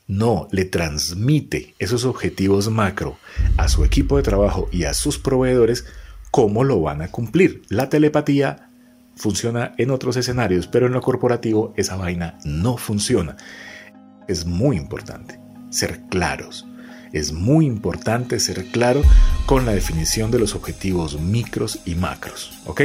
no 0.08 0.48
le 0.50 0.64
transmite 0.64 1.74
esos 1.78 2.04
objetivos 2.04 2.68
macro 2.68 3.18
a 3.56 3.68
su 3.68 3.84
equipo 3.84 4.16
de 4.16 4.24
trabajo 4.24 4.68
y 4.72 4.82
a 4.82 4.94
sus 4.94 5.18
proveedores, 5.18 5.84
¿cómo 6.32 6.64
lo 6.64 6.80
van 6.80 7.00
a 7.00 7.12
cumplir? 7.12 7.62
La 7.68 7.88
telepatía 7.88 8.68
funciona 9.14 9.74
en 9.78 9.90
otros 9.90 10.16
escenarios, 10.16 10.66
pero 10.66 10.86
en 10.86 10.92
lo 10.92 11.00
corporativo 11.00 11.72
esa 11.76 11.94
vaina 11.94 12.38
no 12.44 12.76
funciona. 12.76 13.36
Es 14.26 14.46
muy 14.46 14.76
importante 14.76 15.38
ser 15.70 16.00
claros. 16.08 16.66
Es 17.12 17.32
muy 17.32 17.66
importante 17.66 18.38
ser 18.38 18.66
claro 18.66 19.02
con 19.46 19.66
la 19.66 19.72
definición 19.72 20.30
de 20.30 20.38
los 20.38 20.54
objetivos 20.54 21.20
micros 21.20 21.80
y 21.84 21.94
macros, 21.96 22.52
¿ok? 22.66 22.82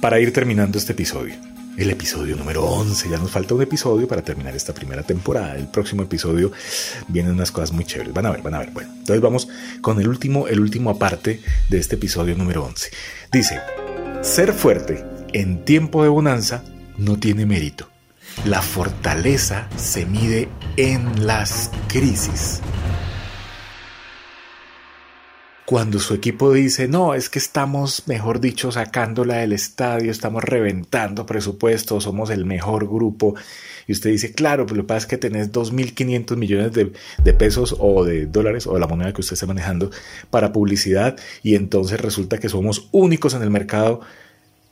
Para 0.00 0.18
ir 0.20 0.32
terminando 0.32 0.78
este 0.78 0.92
episodio, 0.92 1.34
el 1.76 1.90
episodio 1.90 2.36
número 2.36 2.64
11. 2.64 3.10
Ya 3.10 3.18
nos 3.18 3.30
falta 3.30 3.54
un 3.54 3.62
episodio 3.62 4.08
para 4.08 4.22
terminar 4.22 4.56
esta 4.56 4.72
primera 4.72 5.02
temporada. 5.02 5.56
El 5.56 5.68
próximo 5.68 6.02
episodio 6.02 6.50
vienen 7.08 7.32
unas 7.32 7.52
cosas 7.52 7.72
muy 7.72 7.84
chéveres. 7.84 8.14
Van 8.14 8.24
a 8.24 8.30
ver, 8.30 8.40
van 8.40 8.54
a 8.54 8.58
ver. 8.60 8.70
Bueno, 8.70 8.90
entonces 8.92 9.20
vamos 9.20 9.48
con 9.82 10.00
el 10.00 10.08
último, 10.08 10.48
el 10.48 10.60
último 10.60 10.90
aparte 10.90 11.40
de 11.68 11.78
este 11.78 11.96
episodio 11.96 12.34
número 12.34 12.64
11. 12.64 12.90
Dice, 13.30 13.60
ser 14.22 14.54
fuerte 14.54 15.04
en 15.34 15.64
tiempo 15.64 16.02
de 16.02 16.08
bonanza 16.08 16.64
no 16.96 17.18
tiene 17.18 17.44
mérito. 17.44 17.88
La 18.44 18.62
fortaleza 18.62 19.68
se 19.76 20.06
mide 20.06 20.48
en 20.76 21.26
las 21.26 21.70
crisis 21.88 22.60
cuando 25.70 26.00
su 26.00 26.14
equipo 26.14 26.52
dice, 26.52 26.88
no, 26.88 27.14
es 27.14 27.28
que 27.28 27.38
estamos, 27.38 28.08
mejor 28.08 28.40
dicho, 28.40 28.72
sacándola 28.72 29.36
del 29.36 29.52
estadio, 29.52 30.10
estamos 30.10 30.42
reventando 30.42 31.24
presupuestos, 31.26 32.02
somos 32.02 32.30
el 32.30 32.44
mejor 32.44 32.88
grupo, 32.88 33.36
y 33.86 33.92
usted 33.92 34.10
dice, 34.10 34.32
claro, 34.32 34.66
pero 34.66 34.78
lo 34.78 34.82
que 34.82 34.88
pasa 34.88 34.98
es 34.98 35.06
que 35.06 35.16
tenés 35.16 35.52
2.500 35.52 36.36
millones 36.36 36.72
de, 36.72 36.90
de, 37.22 37.32
pesos 37.34 37.76
o 37.78 38.04
de 38.04 38.26
dólares 38.26 38.66
o 38.66 38.74
de 38.74 38.80
la 38.80 38.88
moneda 38.88 39.12
que 39.12 39.20
usted 39.20 39.34
esté 39.34 39.46
manejando 39.46 39.92
para 40.30 40.52
publicidad, 40.52 41.16
y 41.44 41.54
entonces 41.54 42.00
resulta 42.00 42.38
que 42.38 42.48
somos 42.48 42.88
únicos 42.90 43.34
en 43.34 43.42
el 43.42 43.50
mercado. 43.50 44.00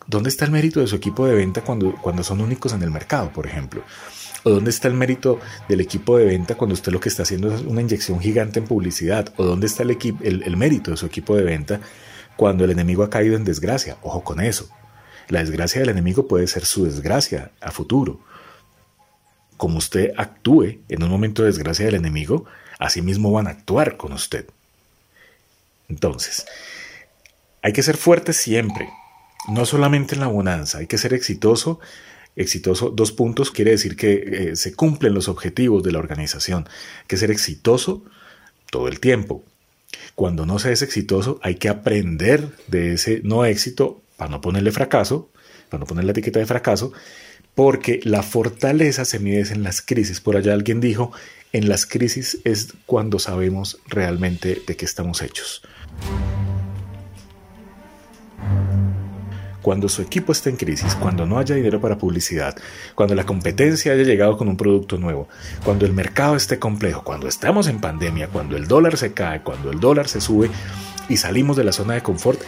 ¿Dónde 0.09 0.31
está 0.31 0.47
el 0.47 0.51
mérito 0.51 0.81
de 0.81 0.87
su 0.87 0.97
equipo 0.97 1.27
de 1.27 1.35
venta 1.35 1.61
cuando, 1.61 1.95
cuando 1.95 2.25
son 2.25 2.41
únicos 2.41 2.73
en 2.73 2.83
el 2.83 2.91
mercado, 2.91 3.31
por 3.31 3.47
ejemplo? 3.47 3.83
¿O 4.43 4.51
dónde 4.51 4.71
está 4.71 4.89
el 4.89 4.95
mérito 4.95 5.39
del 5.69 5.83
equipo 5.83 6.17
de 6.17 6.25
venta 6.25 6.55
cuando 6.55 6.73
usted 6.73 6.93
lo 6.93 6.99
que 6.99 7.11
está 7.11 7.25
haciendo 7.25 7.55
es 7.55 7.61
una 7.61 7.83
inyección 7.83 8.19
gigante 8.19 8.59
en 8.59 8.65
publicidad? 8.65 9.35
¿O 9.37 9.45
dónde 9.45 9.67
está 9.67 9.83
el, 9.83 9.91
el, 10.23 10.43
el 10.45 10.57
mérito 10.57 10.91
de 10.91 10.97
su 10.97 11.05
equipo 11.05 11.37
de 11.37 11.43
venta 11.43 11.81
cuando 12.37 12.65
el 12.65 12.71
enemigo 12.71 13.03
ha 13.03 13.11
caído 13.11 13.37
en 13.37 13.45
desgracia? 13.45 13.99
Ojo 14.01 14.25
con 14.25 14.41
eso. 14.41 14.71
La 15.29 15.41
desgracia 15.41 15.83
del 15.83 15.91
enemigo 15.91 16.27
puede 16.27 16.47
ser 16.47 16.65
su 16.65 16.87
desgracia 16.87 17.51
a 17.61 17.71
futuro. 17.71 18.21
Como 19.59 19.77
usted 19.77 20.13
actúe 20.17 20.79
en 20.89 21.03
un 21.03 21.11
momento 21.11 21.43
de 21.43 21.49
desgracia 21.49 21.85
del 21.85 21.97
enemigo, 21.97 22.47
así 22.79 23.03
mismo 23.03 23.31
van 23.31 23.47
a 23.47 23.51
actuar 23.51 23.99
con 23.99 24.15
usted. 24.15 24.47
Entonces, 25.91 26.47
hay 27.61 27.75
que 27.75 27.83
ser 27.83 27.99
fuerte 27.99 28.33
siempre, 28.33 28.89
no 29.49 29.67
solamente 29.67 30.15
en 30.15 30.21
la 30.21 30.27
bonanza, 30.27 30.79
hay 30.79 30.87
que 30.87 30.99
ser 30.99 31.15
exitoso 31.15 31.81
exitoso, 32.39 32.91
dos 32.91 33.13
puntos, 33.13 33.51
quiere 33.51 33.73
decir 33.73 33.97
que 33.97 34.13
eh, 34.13 34.57
se 34.57 34.73
cumplen 34.73 35.13
los 35.13 35.29
objetivos 35.29 35.83
de 35.83 35.93
la 35.93 35.99
organización, 35.99 36.69
que 37.09 37.17
ser 37.17 37.31
exitoso 37.33 38.05
todo 38.71 38.87
el 38.87 39.01
tiempo. 39.01 39.45
Cuando 40.15 40.47
no 40.47 40.59
se 40.59 40.73
es 40.73 40.83
exitoso, 40.83 41.41
hay 41.43 41.57
que 41.57 41.69
aprender 41.69 42.49
de 42.69 42.95
ese 42.95 43.21
no 43.25 43.45
éxito 43.45 44.03
para 44.17 44.31
no 44.31 44.41
ponerle 44.41 44.71
fracaso, 44.71 45.31
para 45.69 45.81
no 45.81 45.87
ponerle 45.87 46.07
la 46.07 46.13
etiqueta 46.13 46.39
de 46.39 46.47
fracaso, 46.47 46.93
porque 47.55 48.01
la 48.05 48.23
fortaleza 48.23 49.05
se 49.05 49.19
mide 49.19 49.41
en 49.53 49.65
las 49.65 49.83
crisis. 49.83 50.21
Por 50.21 50.37
allá 50.37 50.53
alguien 50.53 50.81
dijo, 50.81 51.11
en 51.53 51.69
las 51.69 51.87
crisis 51.87 52.39
es 52.45 52.69
cuando 52.87 53.19
sabemos 53.19 53.79
realmente 53.87 54.63
de 54.65 54.77
qué 54.77 54.85
estamos 54.85 55.23
hechos. 55.23 55.63
Cuando 59.63 59.89
su 59.89 60.03
equipo 60.03 60.33
esté 60.33 60.51
en 60.51 60.57
crisis, 60.57 60.95
cuando 60.95 61.27
no 61.27 61.39
haya 61.39 61.55
dinero 61.55 61.81
para 61.81 61.99
publicidad, 61.99 62.57
cuando 62.95 63.15
la 63.15 63.27
competencia 63.27 63.93
haya 63.93 64.05
llegado 64.05 64.37
con 64.37 64.49
un 64.49 64.57
producto 64.57 64.99
nuevo, 64.99 65.29
cuando 65.65 65.85
el 65.85 65.93
mercado 65.93 66.37
esté 66.37 66.59
complejo, 66.59 67.03
cuando 67.03 67.29
estamos 67.29 67.67
en 67.67 67.81
pandemia, 67.81 68.29
cuando 68.29 68.57
el 68.57 68.69
dólar 68.69 68.97
se 68.97 69.13
cae, 69.13 69.43
cuando 69.43 69.71
el 69.71 69.81
dólar 69.81 70.09
se 70.09 70.21
sube 70.21 70.51
y 71.09 71.17
salimos 71.17 71.57
de 71.57 71.65
la 71.65 71.73
zona 71.73 71.95
de 71.95 72.03
confort, 72.03 72.41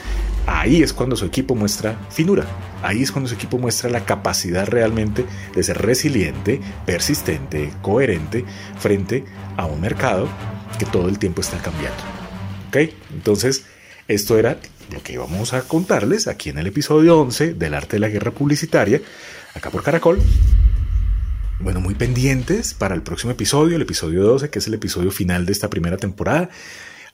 ahí 0.47 0.83
es 0.83 0.93
cuando 0.93 1.17
su 1.17 1.25
equipo 1.25 1.55
muestra 1.55 1.99
finura, 2.11 2.45
ahí 2.83 3.03
es 3.03 3.11
cuando 3.11 3.29
su 3.29 3.35
equipo 3.35 3.59
muestra 3.59 3.91
la 3.91 4.05
capacidad 4.05 4.67
realmente 4.67 5.25
de 5.55 5.63
ser 5.63 5.79
resiliente, 5.79 6.61
persistente, 6.87 7.73
coherente 7.83 8.45
frente 8.79 9.25
a 9.57 9.67
un 9.67 9.81
mercado 9.81 10.29
que 10.79 10.87
todo 10.87 11.09
el 11.09 11.19
tiempo 11.19 11.41
está 11.41 11.59
cambiando. 11.59 12.03
¿Ok? 12.69 12.93
Entonces, 13.13 13.65
esto 14.09 14.39
era 14.39 14.59
lo 14.93 15.03
que 15.03 15.15
íbamos 15.15 15.53
a 15.53 15.63
contarles 15.63 16.27
aquí 16.27 16.51
en 16.51 16.59
el 16.59 16.67
episodio 16.67 17.21
11 17.21 17.55
del 17.55 17.75
arte 17.75 17.97
de 17.97 18.01
la 18.01 18.09
guerra 18.09 18.33
publicitaria, 18.33 19.01
acá 19.55 19.71
por 19.71 19.83
Caracol. 19.83 20.21
Bueno, 21.61 21.81
muy 21.81 21.95
pendientes 21.95 22.75
para 22.75 22.95
el 22.95 23.03
próximo 23.03 23.33
episodio, 23.33 23.77
el 23.77 23.83
episodio 23.83 24.23
12, 24.25 24.51
que 24.51 24.59
es 24.59 24.67
el 24.67 24.75
episodio 24.75 25.11
final 25.11 25.47
de 25.47 25.53
esta 25.53 25.69
primera 25.69 25.97
temporada. 25.97 26.49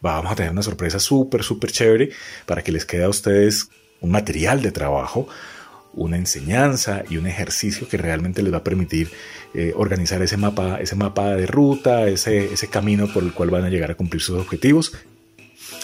Vamos 0.01 0.31
a 0.31 0.37
tener 0.37 0.53
una 0.53 0.62
sorpresa 0.62 0.99
súper, 0.99 1.43
súper 1.43 1.73
chévere 1.73 2.11
para 2.47 2.62
que 2.62 2.73
les 2.73 2.85
quede 2.85 3.05
a 3.05 3.09
ustedes 3.09 3.71
un 4.01 4.11
material 4.11 4.62
de 4.62 4.71
trabajo, 4.71 5.27
una 5.95 6.17
enseñanza 6.17 7.03
y 7.09 7.17
un 7.17 7.27
ejercicio 7.27 7.89
que 7.89 7.97
realmente 7.97 8.43
les 8.43 8.53
va 8.53 8.59
a 8.59 8.65
permitir 8.65 9.11
eh, 9.55 9.73
organizar 9.75 10.23
ese 10.23 10.37
mapa, 10.37 10.79
ese 10.81 10.95
mapa 10.95 11.35
de 11.35 11.47
ruta, 11.47 12.07
ese 12.07 12.69
camino 12.71 13.12
por 13.12 13.25
el 13.25 13.33
cual 13.33 13.51
van 13.51 13.65
a 13.65 13.71
llegar 13.71 13.91
a 13.91 13.95
cumplir 13.95 14.23
sus 14.23 14.39
objetivos 14.39 14.93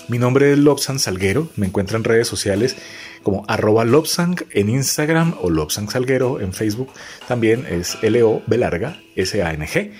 mi 0.08 0.18
nombre 0.18 0.52
es 0.52 0.58
Lobsang 0.58 0.98
Salguero, 0.98 1.48
me 1.56 1.66
encuentran 1.66 2.00
en 2.00 2.04
redes 2.04 2.28
sociales 2.28 2.76
como 3.22 3.44
arroba 3.48 3.84
Lobsang 3.84 4.36
en 4.50 4.68
Instagram 4.68 5.34
o 5.40 5.50
Lobsang 5.50 5.90
Salguero 5.90 6.40
en 6.40 6.52
Facebook, 6.52 6.90
también 7.28 7.66
es 7.66 7.98
L-O 8.02 8.42
larga 8.48 9.00
S-A-N-G. 9.16 9.92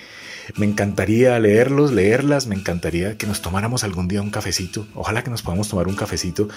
Me 0.57 0.65
encantaría 0.65 1.39
leerlos, 1.39 1.93
leerlas, 1.93 2.47
me 2.47 2.55
encantaría 2.55 3.17
que 3.17 3.27
nos 3.27 3.41
tomáramos 3.41 3.85
algún 3.85 4.09
día 4.09 4.21
un 4.21 4.29
cafecito. 4.29 4.85
Ojalá 4.93 5.23
que 5.23 5.29
nos 5.29 5.41
podamos 5.41 5.69
tomar 5.69 5.87
un 5.87 5.95
cafecito 5.95 6.49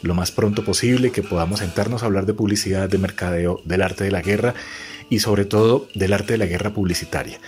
lo 0.00 0.14
más 0.14 0.30
pronto 0.32 0.64
posible, 0.64 1.12
que 1.12 1.22
podamos 1.22 1.60
sentarnos 1.60 2.02
a 2.02 2.06
hablar 2.06 2.24
de 2.24 2.32
publicidad, 2.32 2.88
de 2.88 2.96
mercadeo, 2.96 3.60
del 3.64 3.82
arte 3.82 4.04
de 4.04 4.10
la 4.10 4.22
guerra 4.22 4.54
y 5.10 5.18
sobre 5.18 5.44
todo 5.44 5.88
del 5.94 6.14
arte 6.14 6.32
de 6.32 6.38
la 6.38 6.46
guerra 6.46 6.70
publicitaria. 6.70 7.38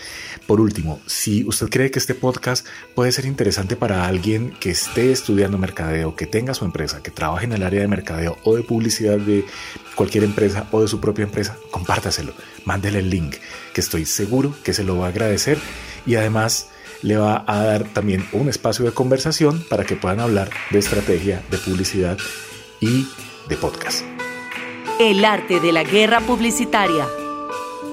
Por 0.46 0.60
último, 0.60 1.00
si 1.06 1.44
usted 1.44 1.68
cree 1.68 1.90
que 1.90 1.98
este 1.98 2.14
podcast 2.14 2.66
puede 2.94 3.10
ser 3.10 3.24
interesante 3.24 3.74
para 3.74 4.06
alguien 4.06 4.52
que 4.60 4.70
esté 4.70 5.10
estudiando 5.10 5.58
mercadeo, 5.58 6.14
que 6.14 6.26
tenga 6.26 6.54
su 6.54 6.64
empresa, 6.64 7.02
que 7.02 7.10
trabaje 7.10 7.46
en 7.46 7.52
el 7.52 7.64
área 7.64 7.80
de 7.80 7.88
mercadeo 7.88 8.38
o 8.44 8.54
de 8.54 8.62
publicidad 8.62 9.18
de 9.18 9.44
cualquier 9.96 10.22
empresa 10.22 10.68
o 10.70 10.82
de 10.82 10.88
su 10.88 11.00
propia 11.00 11.24
empresa, 11.24 11.56
compártaselo, 11.72 12.32
mándele 12.64 13.00
el 13.00 13.10
link, 13.10 13.36
que 13.74 13.80
estoy 13.80 14.06
seguro 14.06 14.54
que 14.62 14.72
se 14.72 14.84
lo 14.84 14.98
va 14.98 15.06
a 15.06 15.08
agradecer 15.08 15.58
y 16.06 16.14
además 16.14 16.68
le 17.02 17.16
va 17.16 17.44
a 17.46 17.64
dar 17.64 17.84
también 17.84 18.24
un 18.32 18.48
espacio 18.48 18.84
de 18.84 18.92
conversación 18.92 19.64
para 19.68 19.84
que 19.84 19.96
puedan 19.96 20.20
hablar 20.20 20.50
de 20.70 20.78
estrategia, 20.78 21.42
de 21.50 21.58
publicidad 21.58 22.18
y 22.80 23.08
de 23.48 23.56
podcast. 23.56 24.04
El 25.00 25.24
arte 25.24 25.60
de 25.60 25.72
la 25.72 25.82
guerra 25.82 26.20
publicitaria. 26.20 27.06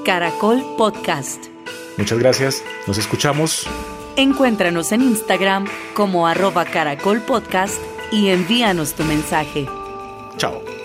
Caracol 0.06 0.64
Podcast. 0.78 1.53
Muchas 1.98 2.20
gracias, 2.20 2.64
nos 2.88 2.98
escuchamos. 2.98 3.68
Encuéntranos 4.16 4.92
en 4.92 5.02
Instagram 5.02 5.66
como 5.94 6.28
arroba 6.28 6.66
Caracol 6.66 7.22
Podcast 7.22 7.76
y 8.12 8.30
envíanos 8.30 8.94
tu 8.94 9.04
mensaje. 9.04 9.68
Chao. 10.38 10.83